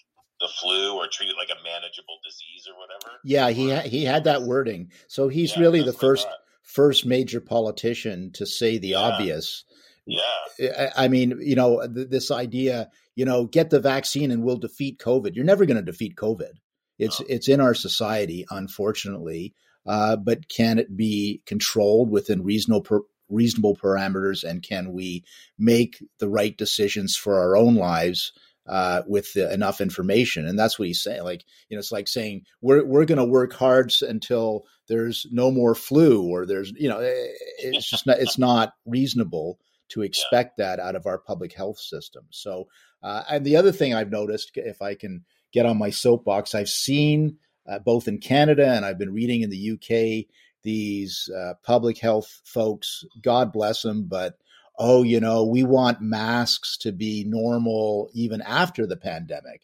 the 0.40 0.48
flu 0.48 0.96
or 0.96 1.06
treat 1.06 1.30
it 1.30 1.36
like 1.38 1.50
a 1.50 1.62
manageable 1.62 2.18
disease 2.24 2.66
or 2.66 2.74
whatever? 2.74 3.18
Yeah, 3.24 3.50
he 3.50 3.70
ha- 3.70 3.88
he 3.88 4.04
had 4.04 4.24
that 4.24 4.42
wording. 4.42 4.90
So 5.06 5.28
he's 5.28 5.54
yeah, 5.54 5.62
really 5.62 5.82
the 5.82 5.92
first 5.92 6.26
first 6.62 7.06
major 7.06 7.40
politician 7.40 8.32
to 8.34 8.46
say 8.46 8.78
the 8.78 8.88
yeah. 8.88 8.98
obvious. 8.98 9.64
Yeah. 10.04 10.90
I 10.96 11.06
mean, 11.06 11.38
you 11.40 11.54
know, 11.54 11.86
th- 11.86 12.08
this 12.08 12.32
idea, 12.32 12.90
you 13.14 13.24
know, 13.24 13.46
get 13.46 13.70
the 13.70 13.78
vaccine 13.78 14.32
and 14.32 14.42
we'll 14.42 14.56
defeat 14.56 14.98
COVID. 14.98 15.36
You're 15.36 15.44
never 15.44 15.64
going 15.64 15.76
to 15.76 15.82
defeat 15.82 16.16
COVID. 16.16 16.50
It's 16.98 17.20
no. 17.20 17.26
it's 17.28 17.48
in 17.48 17.60
our 17.60 17.74
society, 17.74 18.44
unfortunately 18.50 19.54
uh, 19.86 20.16
but 20.16 20.48
can 20.48 20.78
it 20.78 20.96
be 20.96 21.42
controlled 21.46 22.10
within 22.10 22.42
reasonable 22.42 22.82
per, 22.82 23.00
reasonable 23.28 23.76
parameters, 23.76 24.44
and 24.44 24.62
can 24.62 24.92
we 24.92 25.24
make 25.58 26.02
the 26.18 26.28
right 26.28 26.56
decisions 26.56 27.16
for 27.16 27.38
our 27.38 27.56
own 27.56 27.74
lives? 27.74 28.32
Uh, 28.64 29.02
with 29.08 29.32
the, 29.32 29.52
enough 29.52 29.80
information, 29.80 30.46
and 30.46 30.56
that's 30.56 30.78
what 30.78 30.86
he's 30.86 31.02
saying. 31.02 31.24
Like 31.24 31.42
you 31.68 31.76
know, 31.76 31.80
it's 31.80 31.90
like 31.90 32.06
saying 32.06 32.44
we're 32.60 32.84
we're 32.84 33.04
going 33.04 33.18
to 33.18 33.24
work 33.24 33.52
hard 33.52 33.92
until 34.02 34.66
there's 34.86 35.26
no 35.32 35.50
more 35.50 35.74
flu, 35.74 36.22
or 36.22 36.46
there's 36.46 36.72
you 36.76 36.88
know, 36.88 37.00
eh, 37.00 37.26
it's 37.58 37.90
just 37.90 38.06
not, 38.06 38.20
it's 38.20 38.38
not 38.38 38.74
reasonable 38.86 39.58
to 39.88 40.02
expect 40.02 40.54
yeah. 40.58 40.66
that 40.66 40.80
out 40.80 40.96
of 40.96 41.06
our 41.06 41.18
public 41.18 41.52
health 41.52 41.78
system. 41.78 42.24
So, 42.30 42.68
uh, 43.02 43.22
and 43.28 43.44
the 43.44 43.56
other 43.56 43.72
thing 43.72 43.94
I've 43.94 44.10
noticed, 44.10 44.52
if 44.54 44.80
I 44.80 44.94
can 44.94 45.24
get 45.52 45.66
on 45.66 45.78
my 45.78 45.90
soapbox, 45.90 46.54
I've 46.54 46.68
seen 46.68 47.38
uh, 47.68 47.78
both 47.78 48.08
in 48.08 48.18
Canada 48.18 48.66
and 48.66 48.84
I've 48.84 48.98
been 48.98 49.12
reading 49.12 49.42
in 49.42 49.50
the 49.50 49.72
UK. 49.72 50.26
These 50.62 51.28
uh, 51.36 51.54
public 51.64 51.98
health 51.98 52.40
folks, 52.44 53.04
God 53.20 53.52
bless 53.52 53.82
them, 53.82 54.04
but 54.04 54.36
oh, 54.78 55.02
you 55.02 55.20
know, 55.20 55.44
we 55.44 55.62
want 55.62 56.00
masks 56.00 56.76
to 56.78 56.92
be 56.92 57.24
normal 57.26 58.10
even 58.14 58.40
after 58.42 58.86
the 58.86 58.96
pandemic. 58.96 59.62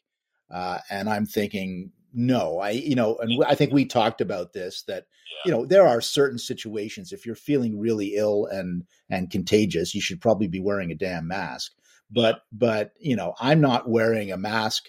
Uh, 0.50 0.78
and 0.90 1.08
I'm 1.08 1.26
thinking, 1.26 1.92
no, 2.12 2.58
I, 2.58 2.70
you 2.70 2.94
know, 2.94 3.16
and 3.18 3.44
I 3.44 3.54
think 3.54 3.72
we 3.72 3.84
talked 3.84 4.20
about 4.20 4.52
this 4.52 4.82
that, 4.82 5.06
you 5.44 5.52
know, 5.52 5.66
there 5.66 5.86
are 5.86 6.00
certain 6.00 6.38
situations 6.38 7.12
if 7.12 7.26
you're 7.26 7.34
feeling 7.34 7.78
really 7.78 8.14
ill 8.16 8.46
and 8.46 8.84
and 9.10 9.30
contagious, 9.30 9.94
you 9.94 10.00
should 10.00 10.20
probably 10.20 10.48
be 10.48 10.60
wearing 10.60 10.90
a 10.90 10.96
damn 10.96 11.28
mask. 11.28 11.72
But 12.10 12.42
but 12.50 12.92
you 12.98 13.14
know, 13.14 13.34
I'm 13.38 13.60
not 13.60 13.88
wearing 13.88 14.32
a 14.32 14.38
mask 14.38 14.84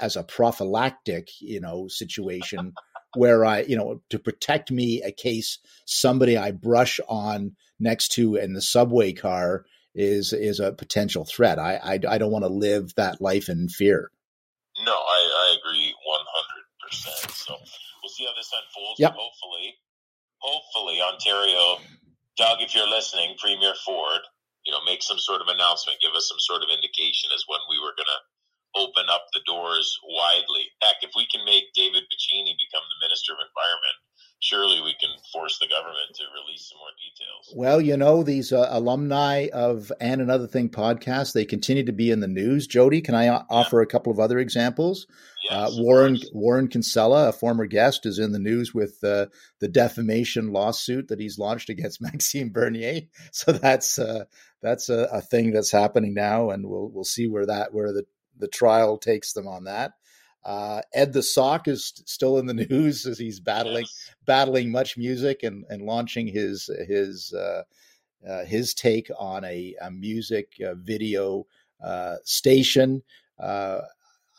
as 0.00 0.16
a 0.16 0.22
prophylactic, 0.22 1.28
you 1.40 1.60
know, 1.60 1.88
situation 1.88 2.72
where 3.16 3.44
I, 3.44 3.62
you 3.62 3.76
know, 3.76 4.02
to 4.10 4.18
protect 4.18 4.70
me 4.70 5.02
a 5.02 5.12
case 5.12 5.58
somebody 5.86 6.36
I 6.36 6.52
brush 6.52 7.00
on 7.08 7.56
next 7.80 8.08
to 8.12 8.36
in 8.36 8.52
the 8.52 8.62
subway 8.62 9.12
car 9.12 9.64
is 9.94 10.32
is 10.32 10.60
a 10.60 10.72
potential 10.72 11.24
threat. 11.24 11.58
I 11.58 11.76
I, 11.76 11.92
I 12.08 12.18
don't 12.18 12.30
want 12.30 12.44
to 12.44 12.52
live 12.52 12.94
that 12.96 13.20
life 13.20 13.48
in 13.48 13.68
fear. 13.68 14.10
No, 14.84 14.92
I, 14.92 15.20
I 15.50 15.56
agree 15.58 15.94
one 16.06 16.26
hundred 16.28 16.64
percent. 16.78 17.32
So 17.34 17.54
we'll 17.54 18.10
see 18.10 18.26
how 18.26 18.34
this 18.36 18.52
unfolds. 18.52 19.00
Yep. 19.00 19.14
Hopefully, 19.16 19.74
hopefully 20.38 21.00
Ontario, 21.00 21.82
Doug, 22.36 22.62
if 22.62 22.74
you're 22.74 22.88
listening, 22.88 23.34
Premier 23.38 23.74
Ford, 23.84 24.20
you 24.64 24.70
know, 24.72 24.78
make 24.86 25.02
some 25.02 25.18
sort 25.18 25.40
of 25.40 25.48
announcement, 25.48 25.98
give 26.00 26.14
us 26.14 26.28
some 26.28 26.38
sort 26.38 26.62
of 26.62 26.68
indication 26.70 27.30
as 27.34 27.42
when 27.48 27.60
we 27.70 27.80
were 27.80 27.96
going 27.96 28.06
to 28.06 28.20
open 28.78 29.10
up 29.10 29.26
the 29.34 29.42
doors 29.46 29.98
widely. 30.06 30.70
Heck, 30.80 31.02
if 31.02 31.10
we 31.16 31.26
can 31.26 31.44
make 31.44 31.74
David 31.74 32.06
Piccini 32.06 32.54
become 32.54 32.86
the 32.86 33.04
Minister 33.04 33.34
of 33.34 33.42
Environment, 33.42 33.98
surely 34.40 34.80
we 34.80 34.94
can 35.00 35.10
force 35.32 35.58
the 35.58 35.68
government 35.68 36.14
to 36.14 36.22
release 36.32 36.68
some 36.68 36.78
more 36.78 36.94
details. 36.96 37.54
Well, 37.54 37.80
you 37.80 37.96
know, 37.96 38.22
these 38.22 38.52
uh, 38.52 38.68
alumni 38.70 39.48
of 39.52 39.90
And 40.00 40.20
Another 40.20 40.46
Thing 40.46 40.68
podcast, 40.68 41.32
they 41.32 41.44
continue 41.44 41.84
to 41.84 41.92
be 41.92 42.10
in 42.10 42.20
the 42.20 42.28
news. 42.28 42.68
Jodie, 42.68 43.04
can 43.04 43.14
I 43.14 43.28
offer 43.50 43.80
a 43.80 43.86
couple 43.86 44.12
of 44.12 44.20
other 44.20 44.38
examples? 44.38 45.06
Yes, 45.48 45.52
uh, 45.52 45.82
Warren 45.82 46.18
Warren 46.32 46.68
Kinsella, 46.68 47.28
a 47.28 47.32
former 47.32 47.66
guest, 47.66 48.06
is 48.06 48.18
in 48.18 48.32
the 48.32 48.38
news 48.38 48.74
with 48.74 48.98
uh, 49.02 49.26
the 49.60 49.68
defamation 49.68 50.52
lawsuit 50.52 51.08
that 51.08 51.20
he's 51.20 51.38
launched 51.38 51.70
against 51.70 52.02
Maxime 52.02 52.50
Bernier. 52.50 53.02
So 53.32 53.52
that's 53.52 53.98
uh, 53.98 54.24
that's 54.62 54.88
a, 54.88 55.08
a, 55.12 55.20
thing 55.20 55.52
that's 55.52 55.70
happening 55.70 56.12
now, 56.12 56.50
and 56.50 56.66
we'll 56.66 56.90
we'll 56.92 57.04
see 57.04 57.28
where 57.28 57.46
that 57.46 57.72
where 57.72 57.92
the 57.92 58.04
the 58.38 58.48
trial 58.48 58.98
takes 58.98 59.32
them 59.32 59.46
on 59.46 59.64
that. 59.64 59.92
Uh, 60.44 60.80
Ed 60.94 61.12
the 61.12 61.22
Sock 61.22 61.68
is 61.68 62.02
still 62.06 62.38
in 62.38 62.46
the 62.46 62.54
news 62.70 63.06
as 63.06 63.18
he's 63.18 63.40
battling 63.40 63.84
yes. 63.84 64.14
battling 64.24 64.68
MuchMusic 64.68 65.42
and 65.42 65.64
and 65.68 65.82
launching 65.82 66.26
his 66.26 66.70
his 66.86 67.32
uh, 67.32 67.62
uh, 68.26 68.44
his 68.44 68.74
take 68.74 69.10
on 69.18 69.44
a, 69.44 69.74
a 69.80 69.90
music 69.90 70.52
uh, 70.64 70.74
video 70.74 71.46
uh, 71.82 72.16
station. 72.24 73.02
Uh, 73.38 73.80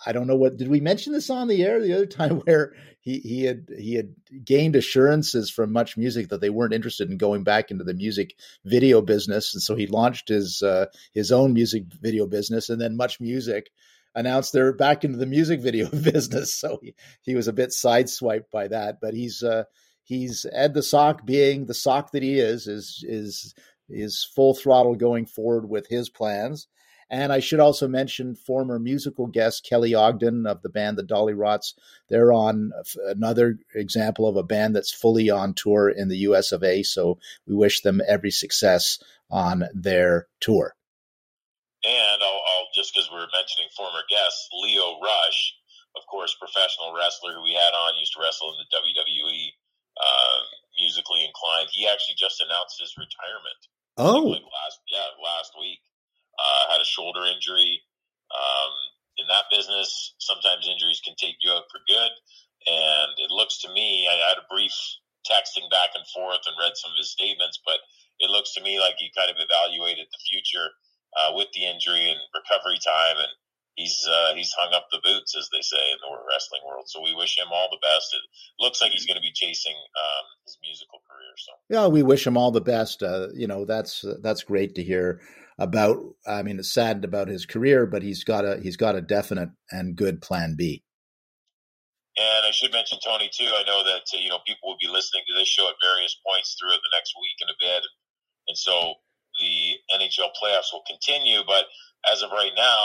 I 0.06 0.12
don't 0.14 0.28
know 0.28 0.36
what 0.36 0.58
did 0.58 0.70
we 0.70 0.80
mention 0.80 1.14
this 1.14 1.30
on 1.30 1.48
the 1.48 1.64
air 1.64 1.82
the 1.82 1.94
other 1.94 2.06
time 2.06 2.40
where 2.42 2.74
he 3.00 3.20
he 3.20 3.44
had 3.44 3.68
he 3.78 3.96
had 3.96 4.14
gained 4.44 4.76
assurances 4.76 5.50
from 5.50 5.72
Much 5.72 5.98
Music 5.98 6.30
that 6.30 6.42
they 6.42 6.50
weren't 6.50 6.74
interested 6.74 7.10
in 7.10 7.18
going 7.18 7.44
back 7.44 7.72
into 7.72 7.84
the 7.84 7.94
music 7.94 8.36
video 8.66 9.02
business 9.02 9.54
and 9.54 9.62
so 9.62 9.76
he 9.76 9.88
launched 9.88 10.30
his 10.30 10.62
uh, 10.62 10.86
his 11.14 11.32
own 11.32 11.54
music 11.54 11.84
video 12.02 12.26
business 12.26 12.70
and 12.70 12.80
then 12.82 12.98
MuchMusic 12.98 13.68
announced 14.16 14.54
they're 14.54 14.74
back 14.74 15.04
into 15.04 15.18
the 15.18 15.26
music 15.26 15.62
video 15.62 15.90
business 16.04 16.56
so 16.56 16.80
he, 16.82 16.96
he 17.22 17.36
was 17.36 17.48
a 17.48 17.54
bit 17.54 17.70
sideswiped 17.70 18.50
by 18.52 18.68
that 18.68 18.98
but 19.02 19.14
he's 19.14 19.44
uh, 19.44 19.64
he's 20.04 20.46
Ed 20.52 20.74
the 20.74 20.84
Sock 20.84 21.26
being 21.26 21.66
the 21.66 21.74
sock 21.74 22.12
that 22.12 22.24
he 22.24 22.40
is 22.40 22.68
is 22.68 23.04
is 23.08 23.54
is 23.90 24.30
full 24.36 24.54
throttle 24.54 24.96
going 24.96 25.26
forward 25.26 25.70
with 25.70 25.88
his 25.88 26.10
plans 26.10 26.68
and 27.12 27.34
I 27.34 27.40
should 27.40 27.60
also 27.60 27.88
mention 27.88 28.36
former 28.36 28.78
musical 28.78 29.26
guest 29.28 29.66
Kelly 29.68 29.96
Ogden 29.96 30.46
of 30.46 30.62
the 30.62 30.70
band 30.70 30.98
the 30.98 31.04
Dollyrots. 31.04 31.74
They're 32.08 32.32
on 32.32 32.72
another 33.04 33.58
example 33.74 34.28
of 34.28 34.36
a 34.36 34.44
band 34.44 34.76
that's 34.76 34.94
fully 34.94 35.30
on 35.30 35.56
tour 35.56 35.90
in 35.90 36.08
the 36.08 36.18
US 36.18 36.52
of 36.52 36.64
A. 36.64 36.84
So 36.84 37.18
we 37.48 37.56
wish 37.56 37.82
them 37.82 38.02
every 38.08 38.30
success 38.30 39.00
on 39.32 39.64
their 39.74 40.28
tour. 40.40 40.76
And 41.84 42.22
I'll, 42.22 42.30
I'll 42.30 42.39
just 42.76 42.94
because 42.94 43.10
we're 43.12 43.30
mentioning 43.34 43.70
former 43.76 44.04
guests, 44.10 44.50
Leo 44.54 45.00
Rush, 45.02 45.40
of 45.98 46.06
course, 46.06 46.36
professional 46.38 46.94
wrestler 46.94 47.34
who 47.34 47.44
we 47.44 47.58
had 47.58 47.74
on, 47.74 47.98
used 47.98 48.14
to 48.14 48.22
wrestle 48.22 48.54
in 48.54 48.62
the 48.62 48.70
WWE, 48.70 49.42
uh, 49.98 50.40
musically 50.78 51.26
inclined. 51.26 51.70
He 51.74 51.90
actually 51.90 52.16
just 52.18 52.42
announced 52.42 52.78
his 52.80 52.94
retirement. 52.96 53.62
Oh, 54.00 54.32
like 54.32 54.46
last 54.46 54.80
yeah 54.88 55.10
last 55.20 55.52
week. 55.60 55.84
Uh, 56.40 56.72
had 56.72 56.80
a 56.80 56.88
shoulder 56.88 57.28
injury. 57.28 57.84
Um, 58.32 58.74
in 59.20 59.28
that 59.28 59.52
business, 59.52 60.16
sometimes 60.24 60.72
injuries 60.72 61.04
can 61.04 61.20
take 61.20 61.36
you 61.44 61.52
out 61.52 61.68
for 61.68 61.84
good. 61.84 62.14
And 62.68 63.12
it 63.20 63.32
looks 63.32 63.60
to 63.68 63.70
me, 63.72 64.08
I 64.08 64.16
had 64.16 64.40
a 64.40 64.48
brief 64.48 64.72
texting 65.28 65.68
back 65.68 65.92
and 65.96 66.08
forth 66.16 66.40
and 66.48 66.56
read 66.56 66.80
some 66.80 66.96
of 66.96 67.00
his 67.00 67.12
statements, 67.12 67.60
but 67.68 67.84
it 68.20 68.32
looks 68.32 68.56
to 68.56 68.64
me 68.64 68.80
like 68.80 68.96
he 68.96 69.12
kind 69.12 69.28
of 69.28 69.40
evaluated 69.40 70.08
the 70.08 70.24
future 70.32 70.72
uh, 71.18 71.32
with 71.34 71.48
the 71.54 71.66
injury 71.66 72.10
and 72.10 72.20
recovery 72.34 72.78
time, 72.84 73.18
and 73.18 73.34
he's 73.80 74.06
uh, 74.08 74.36
he's 74.36 74.52
hung 74.54 74.74
up 74.74 74.88
the 74.92 75.02
boots, 75.04 75.36
as 75.38 75.50
they 75.52 75.62
say 75.62 75.92
in 75.92 75.98
the 76.02 76.12
wrestling 76.30 76.62
world. 76.68 76.86
So 76.88 77.02
we 77.02 77.16
wish 77.16 77.38
him 77.38 77.48
all 77.52 77.70
the 77.72 77.82
best. 77.82 78.14
It 78.14 78.22
looks 78.60 78.82
like 78.82 78.92
he's 78.92 79.06
going 79.06 79.18
to 79.18 79.22
be 79.22 79.34
chasing 79.34 79.74
um, 79.74 80.26
his 80.46 80.58
musical 80.62 81.00
career. 81.10 81.34
So 81.38 81.52
yeah, 81.70 81.88
we 81.88 82.04
wish 82.04 82.28
him 82.28 82.38
all 82.38 82.52
the 82.52 82.62
best. 82.62 83.02
Uh, 83.02 83.30
you 83.34 83.48
know, 83.48 83.66
that's 83.66 84.04
that's 84.22 84.44
great 84.44 84.76
to 84.76 84.84
hear 84.84 85.22
about. 85.58 85.98
I 86.28 86.44
mean, 86.44 86.60
it's 86.60 86.72
saddened 86.72 87.06
about 87.06 87.30
his 87.30 87.46
career, 87.46 87.86
but 87.86 88.04
he's 88.04 88.24
got 88.24 88.46
a 88.46 88.60
he's 88.62 88.78
got 88.78 88.96
a 88.96 89.02
definite 89.02 89.50
and 89.72 89.96
good 89.96 90.22
plan 90.22 90.56
B. 90.58 90.84
And 92.18 92.44
I 92.46 92.52
should 92.52 92.74
mention 92.74 93.00
Tony 93.00 93.30
too. 93.32 93.48
I 93.48 93.64
know 93.64 93.84
that 93.84 94.04
uh, 94.14 94.20
you 94.20 94.30
know 94.30 94.40
people 94.46 94.70
will 94.70 94.82
be 94.82 94.92
listening 94.92 95.24
to 95.28 95.40
this 95.40 95.48
show 95.48 95.68
at 95.70 95.76
various 95.82 96.20
points 96.26 96.56
throughout 96.60 96.84
the 96.84 96.94
next 96.94 97.16
week 97.16 97.38
and 97.40 97.50
a 97.50 97.58
bit, 97.60 97.84
and 98.50 98.58
so 98.58 98.96
the 99.40 99.80
NHL 99.96 100.32
playoffs 100.36 100.72
will 100.72 100.84
continue. 100.88 101.40
But 101.48 101.66
as 102.12 102.22
of 102.22 102.32
right 102.32 102.54
now, 102.56 102.80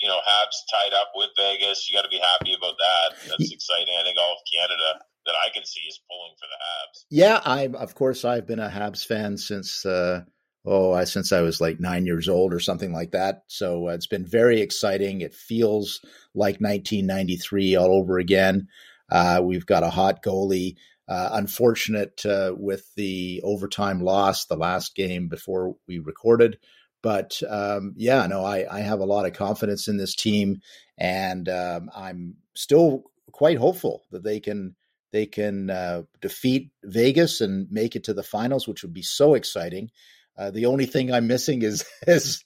you 0.00 0.08
know, 0.08 0.18
Habs 0.18 0.58
tied 0.70 0.94
up 0.94 1.12
with 1.14 1.30
Vegas. 1.36 1.88
You 1.88 1.96
got 1.96 2.02
to 2.02 2.08
be 2.08 2.20
happy 2.20 2.54
about 2.54 2.74
that. 2.78 3.28
That's 3.28 3.52
exciting. 3.52 3.94
I 3.98 4.04
think 4.04 4.18
all 4.18 4.32
of 4.32 4.38
Canada 4.52 5.04
that 5.26 5.34
I 5.46 5.52
can 5.52 5.64
see 5.64 5.80
is 5.88 6.00
pulling 6.08 6.34
for 6.38 6.46
the 6.46 6.58
Habs. 6.58 7.04
Yeah, 7.10 7.40
I 7.44 7.82
of 7.82 7.94
course 7.94 8.24
I've 8.24 8.46
been 8.46 8.60
a 8.60 8.68
Habs 8.68 9.04
fan 9.04 9.36
since 9.36 9.84
uh, 9.84 10.22
oh, 10.64 10.92
I, 10.92 11.04
since 11.04 11.32
I 11.32 11.40
was 11.40 11.60
like 11.60 11.80
nine 11.80 12.06
years 12.06 12.28
old 12.28 12.52
or 12.52 12.60
something 12.60 12.92
like 12.92 13.12
that. 13.12 13.42
So 13.46 13.88
uh, 13.88 13.92
it's 13.92 14.06
been 14.06 14.26
very 14.26 14.60
exciting. 14.60 15.20
It 15.20 15.34
feels 15.34 16.00
like 16.34 16.60
1993 16.60 17.76
all 17.76 17.94
over 17.94 18.18
again. 18.18 18.68
Uh, 19.10 19.40
we've 19.42 19.66
got 19.66 19.82
a 19.82 19.90
hot 19.90 20.22
goalie. 20.22 20.76
Uh, 21.10 21.30
unfortunate 21.32 22.24
uh, 22.24 22.54
with 22.56 22.86
the 22.94 23.40
overtime 23.42 24.00
loss, 24.00 24.44
the 24.44 24.54
last 24.54 24.94
game 24.94 25.26
before 25.26 25.74
we 25.88 25.98
recorded. 25.98 26.56
But 27.02 27.42
um, 27.48 27.94
yeah, 27.96 28.24
no, 28.28 28.44
I, 28.44 28.64
I, 28.70 28.80
have 28.82 29.00
a 29.00 29.06
lot 29.06 29.26
of 29.26 29.32
confidence 29.32 29.88
in 29.88 29.96
this 29.96 30.14
team, 30.14 30.60
and 30.96 31.48
um, 31.48 31.90
I'm 31.96 32.36
still 32.54 33.10
quite 33.32 33.58
hopeful 33.58 34.04
that 34.12 34.22
they 34.22 34.38
can 34.38 34.76
they 35.12 35.26
can 35.26 35.68
uh, 35.70 36.02
defeat 36.20 36.70
Vegas 36.84 37.40
and 37.40 37.66
make 37.72 37.96
it 37.96 38.04
to 38.04 38.14
the 38.14 38.22
finals, 38.22 38.68
which 38.68 38.82
would 38.82 38.94
be 38.94 39.02
so 39.02 39.34
exciting. 39.34 39.90
Uh, 40.38 40.50
the 40.50 40.66
only 40.66 40.86
thing 40.86 41.12
I'm 41.12 41.26
missing 41.26 41.62
is 41.62 41.84
is 42.06 42.44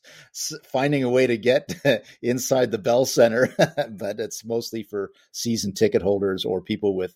finding 0.65 1.05
a 1.05 1.11
way 1.11 1.27
to 1.27 1.37
get 1.37 1.75
inside 2.23 2.71
the 2.71 2.79
Bell 2.79 3.05
Center, 3.05 3.55
but 3.91 4.21
it's 4.21 4.45
mostly 4.45 4.83
for 4.85 5.11
season 5.33 5.75
ticket 5.75 6.03
holders 6.03 6.45
or 6.45 6.63
people 6.63 6.97
with 6.97 7.15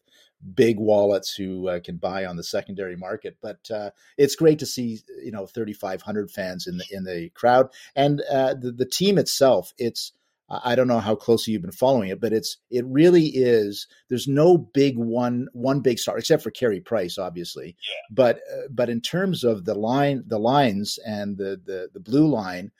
big 0.54 0.78
wallets 0.78 1.34
who 1.34 1.68
uh, 1.68 1.80
can 1.80 1.96
buy 1.96 2.24
on 2.24 2.36
the 2.36 2.44
secondary 2.44 2.96
market. 2.96 3.36
But 3.40 3.70
uh, 3.70 3.90
it's 4.16 4.36
great 4.36 4.58
to 4.60 4.66
see 4.66 5.00
you 5.22 5.32
know 5.32 5.46
3,500 5.46 6.30
fans 6.30 6.66
in 6.66 6.78
the 6.78 6.84
in 6.90 7.04
the 7.04 7.30
crowd 7.34 7.68
and 7.94 8.22
uh, 8.30 8.54
the 8.54 8.72
the 8.72 8.86
team 8.86 9.18
itself. 9.18 9.72
It's 9.78 10.12
I 10.50 10.76
don't 10.76 10.88
know 10.88 11.00
how 11.00 11.14
closely 11.14 11.52
you've 11.52 11.62
been 11.62 11.72
following 11.72 12.08
it, 12.08 12.20
but 12.20 12.32
it's 12.32 12.56
it 12.70 12.84
really 12.86 13.26
is. 13.26 13.86
There's 14.08 14.26
no 14.26 14.56
big 14.56 14.96
one 14.96 15.48
one 15.52 15.80
big 15.80 15.98
star 15.98 16.16
except 16.16 16.42
for 16.42 16.50
Carey 16.50 16.80
Price, 16.80 17.18
obviously. 17.18 17.76
Yeah. 17.86 17.94
But 18.10 18.40
uh, 18.50 18.68
but 18.70 18.88
in 18.88 19.02
terms 19.02 19.44
of 19.44 19.66
the 19.66 19.74
line, 19.74 20.24
the 20.26 20.38
lines 20.38 20.98
and 21.04 21.36
the 21.36 21.60
the 21.62 21.90
the 21.92 22.00
blue 22.00 22.26
line, 22.26 22.72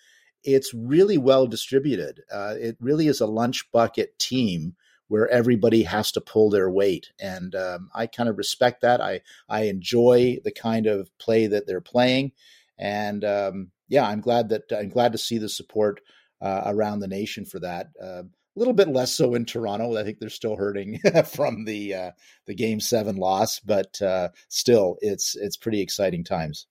it's 0.44 0.72
really 0.72 1.18
well 1.18 1.46
distributed. 1.46 2.22
Uh, 2.32 2.54
it 2.58 2.78
really 2.80 3.06
is 3.06 3.20
a 3.20 3.26
lunch 3.26 3.70
bucket 3.70 4.18
team 4.18 4.74
where 5.08 5.28
everybody 5.28 5.82
has 5.82 6.12
to 6.12 6.20
pull 6.20 6.50
their 6.50 6.70
weight, 6.70 7.10
and 7.20 7.54
um, 7.54 7.90
I 7.94 8.06
kind 8.06 8.28
of 8.28 8.38
respect 8.38 8.82
that. 8.82 9.00
I 9.00 9.22
I 9.48 9.62
enjoy 9.62 10.38
the 10.44 10.52
kind 10.52 10.86
of 10.86 11.10
play 11.18 11.46
that 11.46 11.66
they're 11.66 11.80
playing, 11.80 12.32
and 12.78 13.24
um, 13.24 13.70
yeah, 13.88 14.06
I'm 14.06 14.20
glad 14.20 14.50
that 14.50 14.64
I'm 14.70 14.90
glad 14.90 15.12
to 15.12 15.18
see 15.18 15.38
the 15.38 15.48
support 15.48 16.00
uh, 16.40 16.62
around 16.66 17.00
the 17.00 17.08
nation 17.08 17.44
for 17.44 17.58
that. 17.60 17.88
Uh, 18.00 18.22
a 18.22 18.58
little 18.58 18.74
bit 18.74 18.88
less 18.88 19.12
so 19.12 19.34
in 19.34 19.44
Toronto. 19.44 19.96
I 19.96 20.02
think 20.02 20.18
they're 20.18 20.28
still 20.28 20.56
hurting 20.56 20.98
from 21.32 21.64
the 21.64 21.94
uh, 21.94 22.10
the 22.46 22.54
Game 22.54 22.80
Seven 22.80 23.16
loss, 23.16 23.60
but 23.60 24.00
uh, 24.02 24.28
still, 24.48 24.96
it's 25.00 25.36
it's 25.36 25.56
pretty 25.56 25.80
exciting 25.80 26.24
times. 26.24 26.66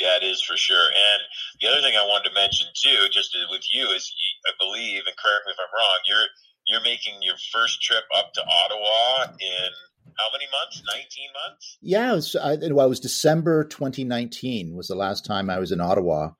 Yeah, 0.00 0.16
it 0.16 0.24
is 0.24 0.40
for 0.42 0.56
sure. 0.56 0.88
And 0.88 1.20
the 1.60 1.68
other 1.68 1.82
thing 1.82 1.94
I 1.94 2.06
wanted 2.06 2.30
to 2.30 2.34
mention 2.34 2.66
too, 2.74 3.06
just 3.12 3.36
with 3.50 3.62
you, 3.72 3.86
is 3.90 4.12
I 4.46 4.52
believe, 4.58 5.02
and 5.06 5.16
correct 5.16 5.46
me 5.46 5.52
if 5.52 5.60
I'm 5.60 5.70
wrong, 5.76 6.00
you're 6.08 6.26
you're 6.72 6.82
making 6.82 7.14
your 7.22 7.36
first 7.52 7.82
trip 7.82 8.04
up 8.16 8.32
to 8.34 8.40
Ottawa 8.40 9.36
in 9.38 9.70
how 10.16 10.26
many 10.32 10.46
months? 10.50 10.82
19 10.92 11.06
months? 11.48 11.78
Yeah, 11.80 12.12
it 12.12 12.14
was, 12.16 12.36
I, 12.36 12.56
well, 12.72 12.86
it 12.86 12.88
was 12.88 13.00
December 13.00 13.64
2019 13.64 14.74
was 14.74 14.88
the 14.88 14.94
last 14.94 15.24
time 15.24 15.50
I 15.50 15.58
was 15.58 15.72
in 15.72 15.80
Ottawa 15.80 16.30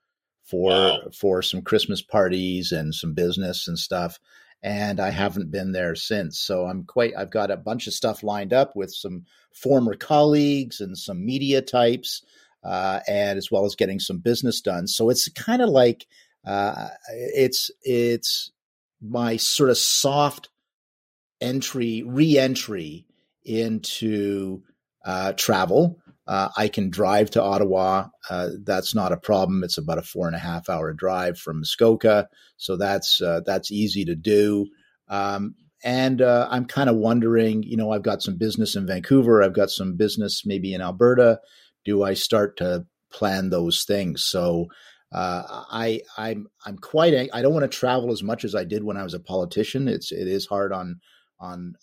for 0.45 0.71
wow. 0.71 0.99
for 1.19 1.43
some 1.43 1.63
Christmas 1.63 2.03
parties 2.03 2.73
and 2.73 2.95
some 2.95 3.15
business 3.15 3.69
and 3.69 3.79
stuff. 3.79 4.19
And 4.63 5.01
I 5.01 5.11
haven't 5.11 5.51
been 5.51 5.73
there 5.73 5.95
since. 5.95 6.39
So 6.39 6.67
I'm 6.67 6.85
quite 6.85 7.15
I've 7.17 7.31
got 7.31 7.51
a 7.51 7.57
bunch 7.57 7.87
of 7.87 7.95
stuff 7.95 8.23
lined 8.23 8.53
up 8.53 8.77
with 8.77 8.93
some 8.93 9.25
former 9.55 9.95
colleagues 9.95 10.81
and 10.81 10.97
some 10.97 11.25
media 11.25 11.63
types, 11.63 12.23
uh, 12.63 13.01
and 13.09 13.39
as 13.39 13.51
well 13.51 13.65
as 13.65 13.75
getting 13.75 13.99
some 13.99 14.19
business 14.19 14.61
done. 14.61 14.87
So 14.87 15.11
it's 15.11 15.29
kind 15.31 15.63
of 15.63 15.69
like 15.69 16.07
uh, 16.45 16.89
it's 17.11 17.71
it's 17.83 18.53
my 19.03 19.37
sort 19.37 19.71
of 19.71 19.77
soft 19.77 20.49
entry 21.41 22.03
re-entry 22.07 23.05
into 23.45 24.63
uh, 25.05 25.33
travel 25.33 25.99
uh, 26.27 26.49
I 26.57 26.69
can 26.69 26.91
drive 26.91 27.31
to 27.31 27.43
Ottawa. 27.43 28.09
Uh, 28.31 28.51
that's 28.65 28.95
not 28.95 29.13
a 29.13 29.17
problem. 29.17 29.65
It's 29.65 29.79
about 29.79 29.99
a 29.99 30.03
four 30.03 30.27
and 30.27 30.37
a 30.37 30.41
half 30.41 30.69
hour 30.69 30.93
drive 30.93 31.39
from 31.39 31.59
Muskoka, 31.59 32.29
so 32.57 32.77
that's 32.77 33.21
uh, 33.21 33.41
that's 33.45 33.73
easy 33.73 34.05
to 34.05 34.15
do. 34.15 34.69
Um, 35.09 35.57
and 35.85 36.23
uh, 36.23 36.47
I'm 36.49 36.67
kind 36.67 36.89
of 36.89 36.97
wondering, 36.97 37.65
you 37.65 37.77
know, 37.77 37.91
I've 37.91 38.05
got 38.05 38.23
some 38.23 38.37
business 38.37 38.77
in 38.77 38.87
Vancouver. 38.87 39.43
I've 39.43 39.53
got 39.53 39.71
some 39.71 39.97
business 39.97 40.47
maybe 40.47 40.75
in 40.75 40.81
Alberta. 40.81 41.41
Do 41.85 42.05
I 42.05 42.15
start 42.15 42.57
to 42.59 42.87
plan 43.11 43.51
those 43.51 43.83
things? 43.83 44.23
So 44.25 44.69
uh, 45.13 45.65
I 45.71 46.03
I'm 46.17 46.49
I'm 46.65 46.79
quite 46.79 47.15
I 47.33 47.43
don't 47.43 47.53
want 47.53 47.71
to 47.71 47.79
travel 47.79 48.13
as 48.13 48.23
much 48.23 48.45
as 48.45 48.55
I 48.55 48.65
did 48.65 48.83
when 48.85 48.97
I 48.97 49.05
was 49.05 49.15
a 49.15 49.21
politician. 49.21 49.89
It's 49.89 50.13
it 50.13 50.27
is 50.29 50.47
hard 50.47 50.73
on 50.73 51.01
on 51.41 51.75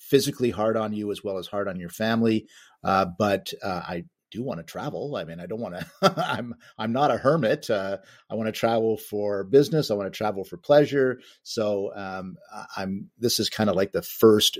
physically 0.00 0.50
hard 0.50 0.76
on 0.76 0.92
you 0.92 1.10
as 1.12 1.22
well 1.22 1.38
as 1.38 1.46
hard 1.46 1.68
on 1.68 1.78
your 1.78 1.90
family. 1.90 2.46
Uh, 2.82 3.06
but 3.18 3.52
uh, 3.62 3.82
I 3.86 4.04
do 4.30 4.42
want 4.42 4.58
to 4.58 4.64
travel. 4.64 5.14
I 5.14 5.24
mean, 5.24 5.38
I 5.38 5.46
don't 5.46 5.60
want 5.60 5.76
to. 5.76 5.86
I'm 6.16 6.54
I'm 6.78 6.92
not 6.92 7.10
a 7.10 7.18
hermit. 7.18 7.70
Uh, 7.70 7.98
I 8.30 8.34
want 8.34 8.48
to 8.48 8.58
travel 8.58 8.96
for 8.96 9.44
business. 9.44 9.90
I 9.90 9.94
want 9.94 10.12
to 10.12 10.16
travel 10.16 10.44
for 10.44 10.56
pleasure. 10.56 11.20
So 11.42 11.92
um, 11.94 12.36
I'm. 12.76 13.10
This 13.18 13.38
is 13.38 13.50
kind 13.50 13.70
of 13.70 13.76
like 13.76 13.92
the 13.92 14.02
first 14.02 14.58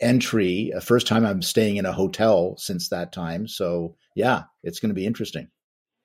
entry, 0.00 0.72
uh, 0.76 0.80
first 0.80 1.06
time 1.06 1.24
I'm 1.24 1.42
staying 1.42 1.76
in 1.76 1.86
a 1.86 1.92
hotel 1.92 2.56
since 2.58 2.88
that 2.90 3.12
time. 3.12 3.48
So 3.48 3.96
yeah, 4.14 4.42
it's 4.62 4.80
going 4.80 4.90
to 4.90 4.94
be 4.94 5.06
interesting. 5.06 5.48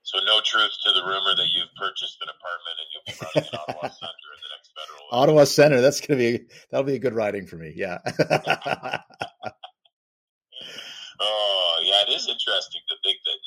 So 0.04 0.19
no 0.19 0.39
truth 0.45 0.66
to 1.77 1.85
the 1.85 1.93
rumor 1.93 1.93
that 1.93 1.93
you've 1.93 1.93
purchased 1.93 2.17
an 2.21 2.29
apartment 2.33 2.75
and 2.77 2.87
you'll 2.93 3.07
be 3.07 3.15
running 3.21 3.45
in 3.45 3.59
Ottawa 3.59 3.87
Center 4.01 4.29
in 4.33 4.39
the 4.41 4.51
next 4.57 4.69
federal. 4.73 5.03
Ottawa 5.11 5.43
Center. 5.45 5.81
That's 5.81 6.01
going 6.01 6.17
to 6.19 6.23
be 6.23 6.45
that'll 6.71 6.85
be 6.85 6.95
a 6.95 6.99
good 6.99 7.13
riding 7.13 7.45
for 7.45 7.57
me. 7.57 7.73
Yeah. 7.75 7.99
Oh, 11.19 11.81
yeah, 11.81 12.05
it 12.05 12.13
is 12.13 12.29
interesting 12.29 12.81
to 12.89 12.95
think 13.03 13.17
that 13.25 13.37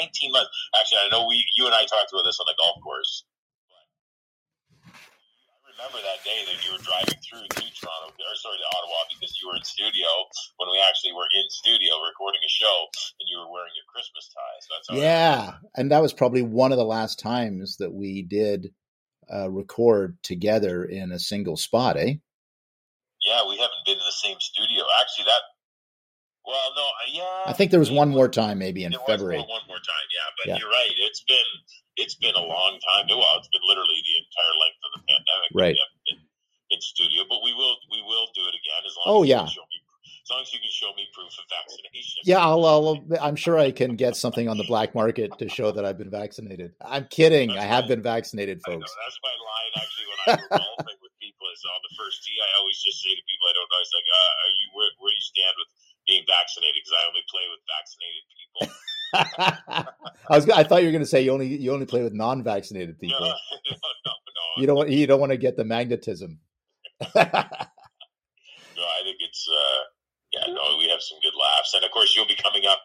19 0.00 0.32
months. 0.32 0.50
Actually, 0.78 0.98
I 1.04 1.08
know 1.10 1.26
we, 1.26 1.44
you 1.56 1.64
and 1.64 1.74
I 1.74 1.80
talked 1.80 2.12
about 2.12 2.24
this 2.24 2.38
on 2.40 2.44
the 2.46 2.54
golf 2.60 2.76
course. 2.84 3.24
Remember 5.84 6.00
that 6.00 6.24
day 6.24 6.40
that 6.48 6.64
you 6.64 6.72
were 6.72 6.80
driving 6.80 7.20
through 7.20 7.44
to 7.44 7.60
Toronto, 7.60 8.08
or 8.08 8.34
sorry, 8.40 8.56
to 8.56 8.68
Ottawa, 8.72 9.04
because 9.12 9.36
you 9.36 9.52
were 9.52 9.56
in 9.60 9.64
studio 9.68 10.08
when 10.56 10.72
we 10.72 10.80
actually 10.80 11.12
were 11.12 11.28
in 11.28 11.44
studio 11.52 12.00
recording 12.08 12.40
a 12.40 12.48
show, 12.48 12.88
and 13.20 13.28
you 13.28 13.36
were 13.36 13.52
wearing 13.52 13.76
your 13.76 13.84
Christmas 13.92 14.32
tie. 14.32 14.56
So 14.64 14.68
that's 14.72 14.88
yeah, 14.96 15.60
and 15.76 15.92
that 15.92 16.00
was 16.00 16.14
probably 16.14 16.40
one 16.40 16.72
of 16.72 16.78
the 16.78 16.88
last 16.88 17.18
times 17.20 17.76
that 17.84 17.92
we 17.92 18.22
did 18.22 18.72
uh, 19.28 19.50
record 19.50 20.16
together 20.22 20.84
in 20.84 21.12
a 21.12 21.18
single 21.18 21.58
spot, 21.58 21.98
eh? 21.98 22.16
Yeah, 23.20 23.44
we 23.44 23.60
haven't 23.60 23.84
been 23.84 24.00
in 24.00 24.08
the 24.08 24.20
same 24.24 24.40
studio. 24.40 24.88
Actually, 25.04 25.28
that 25.28 25.44
well, 26.48 26.72
no, 26.76 26.86
yeah. 27.12 27.42
I 27.44 27.52
think 27.52 27.70
there 27.70 27.80
was 27.80 27.90
one 27.90 28.08
more 28.08 28.28
time, 28.28 28.56
maybe 28.56 28.84
in 28.84 28.96
February. 29.06 29.36
one 29.36 29.68
more 29.68 29.84
time, 29.84 30.08
yeah. 30.08 30.28
But 30.40 30.48
yeah. 30.48 30.56
you're 30.60 30.72
right. 30.72 30.92
It's 30.96 31.20
been 31.28 31.44
it's 31.96 32.14
been 32.14 32.34
a 32.34 32.42
long 32.42 32.78
time. 32.94 33.06
Well, 33.08 33.38
it's 33.38 33.50
been 33.50 33.64
literally 33.66 34.00
the 34.02 34.16
entire 34.18 34.54
length 34.58 34.80
of 34.82 34.90
the 34.98 35.02
pandemic. 35.06 35.50
Right. 35.54 35.76
In, 36.10 36.16
in 36.70 36.80
studio, 36.80 37.22
but 37.28 37.44
we 37.44 37.52
will 37.52 37.76
we 37.92 38.00
will 38.02 38.26
do 38.34 38.42
it 38.48 38.56
again 38.56 38.82
as 38.88 38.94
long 38.98 39.06
oh, 39.06 39.22
as 39.22 39.28
yeah. 39.28 39.44
you 39.44 39.46
can 39.46 39.54
show 39.54 39.68
me 39.68 39.78
as 40.24 40.32
long 40.32 40.40
as 40.40 40.52
you 40.56 40.60
can 40.60 40.72
show 40.72 40.88
me 40.96 41.04
proof 41.12 41.36
of 41.36 41.44
vaccination. 41.52 42.24
Yeah, 42.24 42.40
I'll, 42.40 42.64
I'll, 42.64 42.96
I'm 43.20 43.36
sure 43.36 43.60
I 43.60 43.76
can 43.76 43.96
get 43.96 44.16
something 44.16 44.48
on 44.48 44.56
the 44.56 44.64
black 44.64 44.96
market 44.96 45.36
to 45.36 45.52
show 45.52 45.68
that 45.72 45.84
I've 45.84 46.00
been 46.00 46.08
vaccinated. 46.08 46.72
I'm 46.80 47.04
kidding. 47.12 47.52
That's 47.52 47.60
I 47.60 47.68
have 47.68 47.84
been 47.92 48.00
vaccinated, 48.00 48.64
folks. 48.64 48.88
That's 48.88 49.20
my 49.20 49.36
line 49.36 49.72
actually 49.76 50.06
when 50.08 50.18
I'm 50.24 50.40
golfing 50.64 51.00
with 51.04 51.14
people 51.20 51.44
is 51.52 51.60
on 51.68 51.80
the 51.84 51.92
first 52.00 52.24
tee. 52.24 52.40
I 52.40 52.56
always 52.56 52.80
just 52.80 53.04
say 53.04 53.12
to 53.12 53.20
people 53.20 53.44
I 53.44 53.52
don't 53.52 53.68
know, 53.68 53.80
it's 53.84 53.92
like, 53.92 54.08
uh, 54.08 54.32
are 54.48 54.54
you 54.56 54.66
where, 54.72 54.92
where 54.96 55.12
do 55.12 55.16
you 55.16 55.28
stand 55.28 55.54
with 55.60 55.70
being 56.08 56.24
vaccinated? 56.24 56.80
Because 56.80 56.96
I 56.96 57.02
only 57.04 57.24
play 57.28 57.44
with 57.52 57.60
vaccinated 57.68 58.24
people. 58.32 58.64
I 60.28 60.36
was. 60.36 60.48
I 60.50 60.64
thought 60.64 60.82
you 60.82 60.88
were 60.88 60.92
going 60.92 61.02
to 61.02 61.06
say 61.08 61.22
you 61.22 61.32
only 61.32 61.46
you 61.46 61.72
only 61.72 61.86
play 61.86 62.02
with 62.02 62.12
non-vaccinated 62.12 62.98
people. 63.00 63.20
No, 63.20 63.26
no, 63.26 63.32
no, 64.06 64.10
no. 64.10 64.60
You 64.60 64.66
don't 64.66 64.76
want 64.76 64.90
you 64.90 65.06
don't 65.06 65.20
want 65.20 65.32
to 65.32 65.38
get 65.38 65.56
the 65.56 65.64
magnetism. 65.64 66.40
no, 67.00 67.08
I 67.14 69.00
think 69.04 69.16
it's. 69.20 69.48
Uh, 69.48 69.82
yeah, 70.32 70.52
no, 70.52 70.78
we 70.78 70.88
have 70.88 71.00
some 71.00 71.18
good 71.22 71.34
laughs, 71.38 71.74
and 71.74 71.84
of 71.84 71.90
course, 71.92 72.14
you'll 72.16 72.26
be 72.26 72.34
coming 72.34 72.66
up 72.66 72.80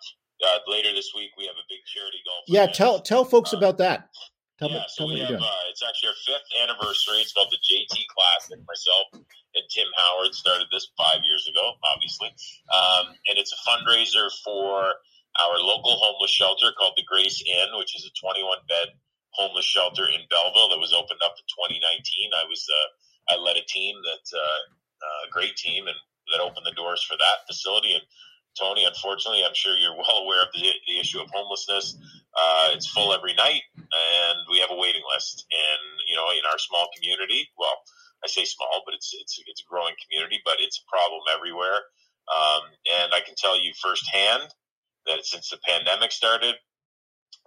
uh, 0.46 0.60
later 0.68 0.94
this 0.94 1.12
week. 1.16 1.32
We 1.38 1.46
have 1.46 1.56
a 1.56 1.66
big 1.68 1.80
charity 1.86 2.20
golf. 2.26 2.44
Yeah, 2.48 2.64
event. 2.64 2.76
tell 2.76 3.00
tell 3.02 3.26
folks 3.26 3.54
Uh, 3.54 3.58
about 3.58 3.78
that. 3.80 4.10
Tell 4.60 4.70
yeah, 4.70 4.84
me, 4.84 4.84
so 4.90 5.08
we 5.08 5.20
have, 5.22 5.40
uh, 5.40 5.70
it's 5.72 5.82
actually 5.82 6.10
our 6.10 6.20
fifth 6.28 6.50
anniversary. 6.62 7.24
It's 7.24 7.32
called 7.32 7.48
the 7.50 7.64
JT 7.64 7.96
Classic. 8.12 8.60
Myself 8.68 9.08
and 9.56 9.64
Tim 9.72 9.88
Howard 9.96 10.36
started 10.36 10.68
this 10.70 10.92
five 10.98 11.24
years 11.24 11.48
ago, 11.48 11.64
obviously. 11.96 12.28
Um, 12.68 13.16
and 13.32 13.40
it's 13.40 13.56
a 13.56 13.60
fundraiser 13.64 14.28
for 14.44 14.96
our 15.38 15.58
local 15.60 15.96
homeless 15.98 16.32
shelter 16.32 16.74
called 16.78 16.98
the 16.98 17.06
Grace 17.06 17.44
Inn, 17.46 17.78
which 17.78 17.96
is 17.96 18.06
a 18.06 18.14
21 18.20 18.58
bed 18.68 18.90
homeless 19.38 19.66
shelter 19.66 20.10
in 20.10 20.26
Belleville 20.30 20.70
that 20.74 20.82
was 20.82 20.94
opened 20.94 21.22
up 21.24 21.38
in 21.38 21.46
2019. 21.46 22.32
I 22.34 22.46
was, 22.50 22.66
uh, 22.66 22.88
I 23.34 23.36
led 23.38 23.58
a 23.58 23.66
team 23.70 23.96
that, 24.04 24.26
uh, 24.34 24.62
uh, 25.00 25.22
a 25.28 25.32
great 25.32 25.56
team 25.56 25.88
and 25.88 25.96
that 26.32 26.42
opened 26.42 26.66
the 26.66 26.76
doors 26.76 27.02
for 27.04 27.16
that 27.18 27.48
facility. 27.48 27.94
And 27.94 28.04
Tony, 28.58 28.86
unfortunately, 28.86 29.44
I'm 29.46 29.56
sure 29.56 29.78
you're 29.78 29.96
well 29.98 30.26
aware 30.26 30.42
of 30.42 30.50
the, 30.54 30.70
the 30.88 31.00
issue 31.00 31.20
of 31.20 31.30
homelessness. 31.32 31.98
Uh, 32.34 32.70
it's 32.74 32.88
full 32.88 33.14
every 33.14 33.34
night, 33.34 33.64
and 33.76 34.38
we 34.52 34.60
have 34.60 34.70
a 34.72 34.78
waiting 34.78 35.02
list. 35.14 35.46
And 35.50 35.82
you 36.08 36.16
know, 36.16 36.30
in 36.32 36.46
our 36.52 36.60
small 36.60 36.88
community, 36.96 37.50
well, 37.58 37.74
I 38.24 38.28
say 38.28 38.46
small, 38.46 38.84
but 38.86 38.94
it's 38.94 39.14
it's 39.14 39.42
it's 39.48 39.62
a 39.62 39.70
growing 39.70 39.96
community, 40.06 40.40
but 40.46 40.58
it's 40.60 40.78
a 40.78 40.90
problem 40.90 41.22
everywhere. 41.36 41.82
Um, 42.30 42.62
and 43.02 43.14
I 43.14 43.22
can 43.26 43.34
tell 43.34 43.58
you 43.58 43.74
firsthand 43.82 44.46
that 45.10 45.26
since 45.26 45.50
the 45.50 45.58
pandemic 45.68 46.12
started, 46.12 46.56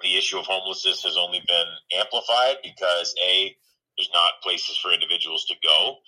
the 0.03 0.17
issue 0.17 0.39
of 0.39 0.47
homelessness 0.47 1.03
has 1.05 1.17
only 1.17 1.41
been 1.47 1.99
amplified 1.99 2.57
because 2.63 3.15
a 3.25 3.57
there's 3.97 4.11
not 4.13 4.41
places 4.43 4.77
for 4.77 4.93
individuals 4.93 5.45
to 5.47 5.55
go. 5.63 5.99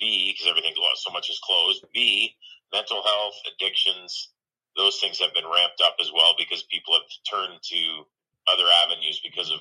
B 0.00 0.32
because 0.32 0.48
everything 0.48 0.74
so 0.96 1.12
much 1.12 1.30
is 1.30 1.40
closed. 1.44 1.84
B 1.94 2.34
mental 2.72 3.02
health, 3.02 3.34
addictions, 3.54 4.30
those 4.76 4.98
things 4.98 5.20
have 5.20 5.34
been 5.34 5.44
ramped 5.44 5.82
up 5.84 5.96
as 6.00 6.10
well 6.12 6.34
because 6.38 6.62
people 6.64 6.94
have 6.94 7.08
turned 7.28 7.60
to 7.62 8.04
other 8.50 8.64
avenues 8.84 9.20
because 9.22 9.50
of 9.50 9.60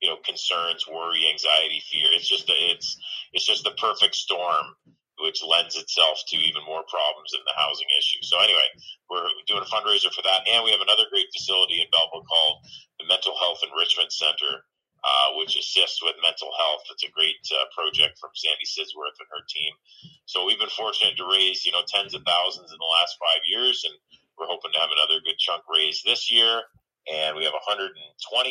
you 0.00 0.08
know 0.08 0.16
concerns, 0.24 0.86
worry, 0.86 1.26
anxiety, 1.30 1.82
fear. 1.90 2.08
It's 2.14 2.28
just 2.28 2.48
a, 2.48 2.54
it's 2.54 2.96
it's 3.32 3.46
just 3.46 3.64
the 3.64 3.72
perfect 3.72 4.14
storm, 4.14 4.76
which 5.24 5.40
lends 5.40 5.72
itself 5.72 6.20
to 6.28 6.36
even 6.36 6.60
more 6.68 6.84
problems 6.84 7.32
in 7.32 7.40
the 7.48 7.56
housing 7.56 7.88
issue. 7.96 8.20
So 8.28 8.36
anyway, 8.44 8.68
we're 9.08 9.24
doing 9.48 9.64
a 9.64 9.72
fundraiser 9.72 10.12
for 10.12 10.20
that, 10.20 10.44
and 10.44 10.60
we 10.60 10.76
have 10.76 10.84
another 10.84 11.08
great 11.08 11.32
facility 11.32 11.80
in 11.80 11.88
Belleville 11.88 12.28
called 12.28 12.60
the 13.00 13.08
Mental 13.08 13.32
Health 13.40 13.64
Enrichment 13.64 14.12
Center. 14.12 14.68
Uh, 15.04 15.36
which 15.36 15.52
assists 15.52 16.00
with 16.00 16.16
mental 16.24 16.48
health. 16.56 16.80
It's 16.88 17.04
a 17.04 17.12
great 17.12 17.36
uh, 17.52 17.68
project 17.76 18.16
from 18.16 18.32
Sandy 18.32 18.64
Sidsworth 18.64 19.20
and 19.20 19.28
her 19.36 19.44
team. 19.52 19.76
So 20.24 20.48
we've 20.48 20.56
been 20.56 20.72
fortunate 20.72 21.20
to 21.20 21.28
raise, 21.28 21.68
you 21.68 21.76
know, 21.76 21.84
tens 21.84 22.16
of 22.16 22.24
thousands 22.24 22.72
in 22.72 22.80
the 22.80 22.92
last 22.96 23.20
five 23.20 23.44
years, 23.44 23.84
and 23.84 23.92
we're 24.40 24.48
hoping 24.48 24.72
to 24.72 24.80
have 24.80 24.88
another 24.88 25.20
good 25.20 25.36
chunk 25.36 25.60
raised 25.68 26.08
this 26.08 26.32
year. 26.32 26.64
And 27.04 27.36
we 27.36 27.44
have 27.44 27.52
120 27.52 27.92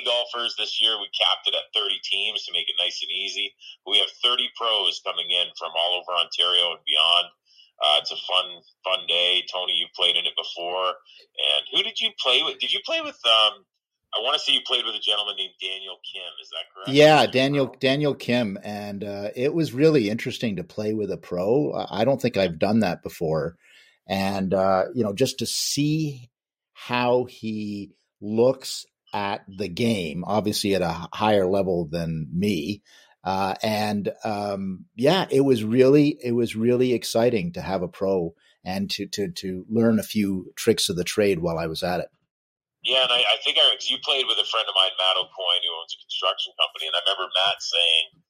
golfers 0.06 0.54
this 0.58 0.78
year. 0.78 0.94
We 1.02 1.10
capped 1.10 1.50
it 1.50 1.58
at 1.58 1.74
30 1.74 1.98
teams 2.06 2.46
to 2.46 2.54
make 2.54 2.70
it 2.70 2.78
nice 2.78 3.02
and 3.02 3.10
easy. 3.10 3.50
We 3.86 3.98
have 3.98 4.10
30 4.22 4.46
pros 4.54 5.02
coming 5.02 5.26
in 5.26 5.50
from 5.58 5.74
all 5.74 5.98
over 5.98 6.14
Ontario 6.14 6.78
and 6.78 6.86
beyond. 6.86 7.28
Uh, 7.82 7.98
it's 8.00 8.14
a 8.14 8.22
fun, 8.30 8.46
fun 8.86 9.08
day. 9.08 9.44
Tony, 9.52 9.74
you 9.74 9.88
played 9.96 10.16
in 10.16 10.26
it 10.26 10.38
before. 10.38 10.94
And 11.34 11.62
who 11.74 11.82
did 11.82 12.00
you 12.00 12.12
play 12.22 12.42
with? 12.46 12.60
Did 12.60 12.72
you 12.72 12.80
play 12.86 13.02
with? 13.02 13.18
Um, 13.26 13.66
I 14.14 14.22
want 14.22 14.36
to 14.36 14.40
say 14.40 14.54
you 14.54 14.62
played 14.66 14.86
with 14.86 14.96
a 14.96 15.00
gentleman 15.00 15.36
named 15.38 15.54
Daniel 15.60 15.98
Kim. 16.06 16.22
Is 16.42 16.50
that 16.50 16.70
correct? 16.74 16.90
Yeah, 16.90 17.26
Daniel 17.26 17.76
Daniel 17.80 18.14
Kim, 18.14 18.60
and 18.64 19.04
uh, 19.04 19.30
it 19.36 19.54
was 19.54 19.74
really 19.74 20.10
interesting 20.10 20.58
to 20.58 20.64
play 20.64 20.94
with 20.94 21.10
a 21.12 21.18
pro. 21.18 21.74
I 21.90 22.06
don't 22.06 22.22
think 22.22 22.38
I've 22.38 22.60
done 22.60 22.82
that 22.82 23.02
before, 23.02 23.58
and 24.08 24.54
uh, 24.54 24.86
you 24.94 25.04
know, 25.04 25.14
just 25.14 25.40
to 25.40 25.48
see 25.48 26.30
how 26.74 27.26
he 27.26 27.92
looks 28.24 28.86
at 29.14 29.46
the 29.48 29.68
game, 29.68 30.24
obviously 30.26 30.74
at 30.74 30.82
a 30.82 31.08
higher 31.14 31.46
level 31.46 31.86
than 31.86 32.28
me. 32.34 32.82
Uh, 33.24 33.56
and 33.62 34.12
um, 34.26 34.86
yeah, 34.96 35.28
it 35.30 35.42
was 35.42 35.64
really 35.64 36.18
it 36.24 36.34
was 36.34 36.56
really 36.56 36.94
exciting 36.94 37.54
to 37.54 37.62
have 37.62 37.82
a 37.82 37.88
pro 37.88 38.34
and 38.66 38.90
to 38.92 39.08
to 39.08 39.32
to 39.32 39.66
learn 39.70 40.00
a 40.00 40.04
few 40.04 40.52
tricks 40.56 40.90
of 40.90 40.96
the 40.96 41.04
trade 41.04 41.40
while 41.40 41.58
I 41.58 41.68
was 41.68 41.84
at 41.84 42.02
it. 42.02 42.10
Yeah, 42.84 43.04
and 43.04 43.12
I, 43.12 43.24
I 43.24 43.38
think 43.46 43.56
I 43.56 43.64
you 43.88 43.98
played 44.04 44.28
with 44.28 44.36
a 44.36 44.50
friend 44.50 44.68
of 44.68 44.76
mine, 44.76 44.92
Matt 45.00 45.16
O'Coin, 45.16 45.62
who 45.64 45.72
owns 45.80 45.96
a 45.96 46.04
construction 46.04 46.52
company, 46.60 46.92
and 46.92 46.96
I 46.96 47.02
remember 47.08 47.32
Matt 47.32 47.64
saying 47.64 48.23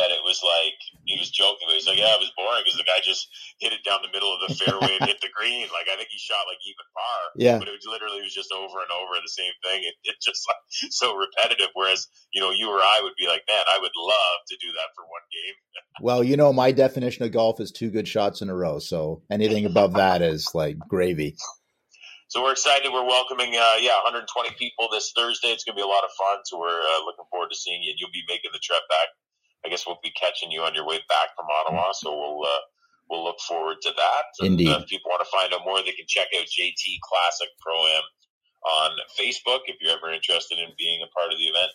that 0.00 0.08
it 0.08 0.24
was 0.24 0.40
like 0.40 0.80
he 1.04 1.20
was 1.20 1.28
joking, 1.28 1.68
but 1.68 1.76
he's 1.76 1.84
like, 1.84 2.00
"Yeah, 2.00 2.16
it 2.16 2.24
was 2.24 2.32
boring 2.32 2.64
because 2.64 2.80
the 2.80 2.88
guy 2.88 3.04
just 3.04 3.28
hit 3.60 3.76
it 3.76 3.84
down 3.84 4.00
the 4.00 4.08
middle 4.08 4.32
of 4.32 4.40
the 4.40 4.56
fairway 4.56 4.96
and 4.96 5.04
hit 5.04 5.20
the 5.20 5.28
green. 5.36 5.68
Like 5.68 5.92
I 5.92 6.00
think 6.00 6.08
he 6.08 6.16
shot 6.16 6.48
like 6.48 6.60
even 6.64 6.86
par. 6.96 7.20
Yeah, 7.36 7.58
but 7.60 7.68
it 7.68 7.76
was 7.76 7.84
literally 7.84 8.24
it 8.24 8.28
was 8.32 8.36
just 8.36 8.48
over 8.56 8.80
and 8.80 8.88
over 8.88 9.20
the 9.20 9.28
same 9.28 9.52
thing. 9.60 9.84
It, 9.84 9.94
it's 10.08 10.24
just 10.24 10.40
like 10.48 10.60
so 10.96 11.12
repetitive. 11.12 11.68
Whereas 11.76 12.08
you 12.32 12.40
know 12.40 12.50
you 12.50 12.72
or 12.72 12.80
I 12.80 13.04
would 13.04 13.14
be 13.20 13.28
like, 13.28 13.44
man, 13.44 13.64
I 13.68 13.76
would 13.76 13.96
love 14.00 14.38
to 14.48 14.56
do 14.56 14.72
that 14.80 14.96
for 14.96 15.04
one 15.04 15.26
game. 15.28 15.56
well, 16.00 16.24
you 16.24 16.40
know, 16.40 16.52
my 16.56 16.72
definition 16.72 17.28
of 17.28 17.36
golf 17.36 17.60
is 17.60 17.68
two 17.68 17.92
good 17.92 18.08
shots 18.08 18.40
in 18.40 18.48
a 18.48 18.56
row. 18.56 18.80
So 18.80 19.22
anything 19.28 19.68
above 19.68 20.00
that 20.00 20.24
is 20.24 20.48
like 20.56 20.80
gravy. 20.88 21.36
So 22.30 22.46
we're 22.46 22.54
excited. 22.54 22.94
We're 22.94 23.02
welcoming, 23.02 23.58
uh, 23.58 23.82
yeah, 23.82 23.98
120 24.06 24.54
people 24.54 24.86
this 24.86 25.10
Thursday. 25.18 25.50
It's 25.50 25.66
going 25.66 25.74
to 25.74 25.82
be 25.82 25.82
a 25.82 25.90
lot 25.90 26.06
of 26.06 26.14
fun. 26.14 26.38
So 26.46 26.62
we're 26.62 26.78
uh, 26.78 27.02
looking 27.02 27.26
forward 27.26 27.50
to 27.50 27.58
seeing 27.58 27.82
you. 27.82 27.90
And 27.90 27.98
you'll 27.98 28.14
be 28.14 28.22
making 28.30 28.54
the 28.54 28.62
trip 28.62 28.86
back. 28.86 29.10
I 29.64 29.68
guess 29.68 29.86
we'll 29.86 30.00
be 30.02 30.12
catching 30.12 30.50
you 30.50 30.62
on 30.62 30.74
your 30.74 30.86
way 30.86 30.98
back 31.08 31.36
from 31.36 31.46
Ottawa. 31.48 31.92
So 31.92 32.10
we'll 32.10 32.44
uh, 32.44 32.62
we'll 33.08 33.24
look 33.24 33.40
forward 33.40 33.76
to 33.82 33.90
that. 33.90 34.24
And, 34.40 34.60
Indeed. 34.60 34.68
if 34.68 34.86
people 34.86 35.10
want 35.10 35.24
to 35.24 35.30
find 35.30 35.52
out 35.52 35.64
more, 35.64 35.78
they 35.82 35.92
can 35.92 36.08
check 36.08 36.28
out 36.36 36.46
JT 36.46 37.00
Classic 37.02 37.48
Pro 37.60 37.76
Am 37.76 38.02
on 38.60 38.90
Facebook 39.18 39.60
if 39.66 39.76
you're 39.80 39.96
ever 39.96 40.12
interested 40.12 40.58
in 40.58 40.68
being 40.78 41.00
a 41.02 41.10
part 41.16 41.32
of 41.32 41.38
the 41.38 41.44
event 41.44 41.72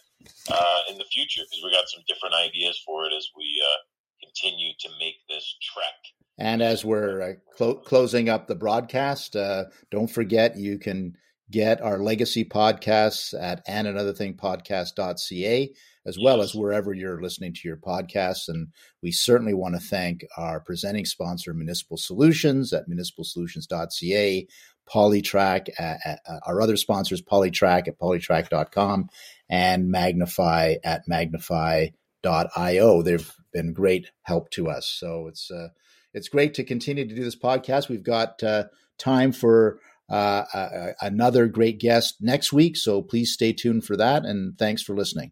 uh, 0.51 0.79
in 0.89 0.97
the 0.97 1.05
future 1.05 1.41
because 1.43 1.63
we 1.63 1.71
got 1.71 1.89
some 1.89 2.03
different 2.07 2.35
ideas 2.35 2.79
for 2.85 3.05
it 3.05 3.13
as 3.15 3.27
we 3.35 3.61
uh, 3.61 3.77
continue 4.25 4.71
to 4.79 4.89
make 4.99 5.15
this 5.29 5.55
trek. 5.61 5.93
And 6.37 6.61
as 6.61 6.83
we're 6.83 7.21
uh, 7.21 7.33
clo- 7.55 7.79
closing 7.79 8.29
up 8.29 8.47
the 8.47 8.55
broadcast, 8.55 9.35
uh, 9.35 9.65
don't 9.89 10.09
forget 10.09 10.57
you 10.57 10.77
can 10.77 11.15
get 11.51 11.81
our 11.81 11.99
legacy 11.99 12.43
podcasts 12.43 13.33
at 13.39 13.61
and 13.67 13.87
another 13.87 14.13
thing 14.13 14.35
podcast.ca 14.35 15.71
as 16.05 16.17
well 16.19 16.41
as 16.41 16.53
wherever 16.53 16.93
you're 16.93 17.21
listening 17.21 17.53
to 17.53 17.67
your 17.67 17.77
podcasts. 17.77 18.47
And 18.47 18.67
we 19.01 19.11
certainly 19.11 19.53
want 19.53 19.75
to 19.75 19.81
thank 19.81 20.23
our 20.37 20.59
presenting 20.59 21.05
sponsor, 21.05 21.53
Municipal 21.53 21.97
Solutions 21.97 22.71
at 22.73 22.87
municipalsolutions.ca, 22.87 24.47
PoliTraQ, 24.87 25.69
at, 25.79 25.99
at, 26.05 26.19
uh, 26.27 26.39
our 26.45 26.61
other 26.61 26.77
sponsors, 26.77 27.21
PoliTraQ 27.21 27.87
at 27.87 27.99
politraq.com, 27.99 29.09
and 29.49 29.89
Magnify 29.89 30.75
at 30.83 31.07
magnify.io. 31.07 33.01
They've 33.01 33.33
been 33.51 33.73
great 33.73 34.11
help 34.21 34.51
to 34.51 34.69
us. 34.69 34.85
So 34.87 35.27
it's 35.27 35.49
uh, 35.49 35.69
it's 36.13 36.29
great 36.29 36.53
to 36.53 36.63
continue 36.63 37.07
to 37.07 37.15
do 37.15 37.23
this 37.23 37.35
podcast. 37.35 37.89
We've 37.89 38.03
got 38.03 38.41
uh, 38.43 38.65
time 38.97 39.31
for 39.31 39.79
uh, 40.09 40.45
uh, 40.53 40.93
another 41.01 41.47
great 41.47 41.79
guest 41.79 42.17
next 42.21 42.53
week, 42.53 42.77
so 42.77 43.01
please 43.01 43.33
stay 43.33 43.53
tuned 43.53 43.85
for 43.85 43.97
that. 43.97 44.25
And 44.25 44.57
thanks 44.57 44.81
for 44.81 44.93
listening. 44.95 45.31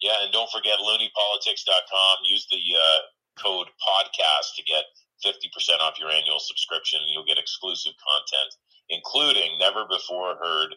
Yeah, 0.00 0.20
and 0.22 0.32
don't 0.32 0.50
forget 0.50 0.76
looniepolitics.com. 0.78 2.16
Use 2.28 2.46
the 2.50 2.60
uh, 2.60 3.00
code 3.42 3.68
podcast 3.80 4.56
to 4.56 4.62
get 4.64 4.84
50% 5.24 5.80
off 5.80 5.98
your 5.98 6.10
annual 6.10 6.38
subscription, 6.38 7.00
and 7.00 7.10
you'll 7.10 7.24
get 7.24 7.38
exclusive 7.38 7.92
content, 7.96 8.52
including 8.90 9.58
never 9.58 9.84
before 9.88 10.36
heard 10.36 10.76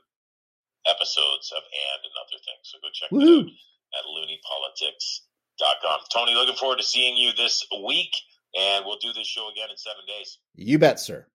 episodes 0.88 1.52
of 1.52 1.64
And 1.64 2.00
and 2.08 2.16
Other 2.24 2.40
Things. 2.40 2.64
So 2.64 2.80
go 2.80 2.88
check 2.94 3.12
Woohoo. 3.12 3.48
it 3.48 3.52
out 3.52 4.00
at 4.00 4.06
looniepolitics.com. 4.08 6.00
Tony, 6.14 6.34
looking 6.36 6.56
forward 6.56 6.78
to 6.78 6.86
seeing 6.86 7.18
you 7.18 7.32
this 7.36 7.66
week, 7.86 8.12
and 8.58 8.86
we'll 8.86 9.00
do 9.02 9.12
this 9.14 9.28
show 9.28 9.50
again 9.52 9.68
in 9.70 9.78
seven 9.78 10.04
days. 10.08 10.38
You 10.56 10.80
bet, 10.80 11.00
sir. 11.00 11.28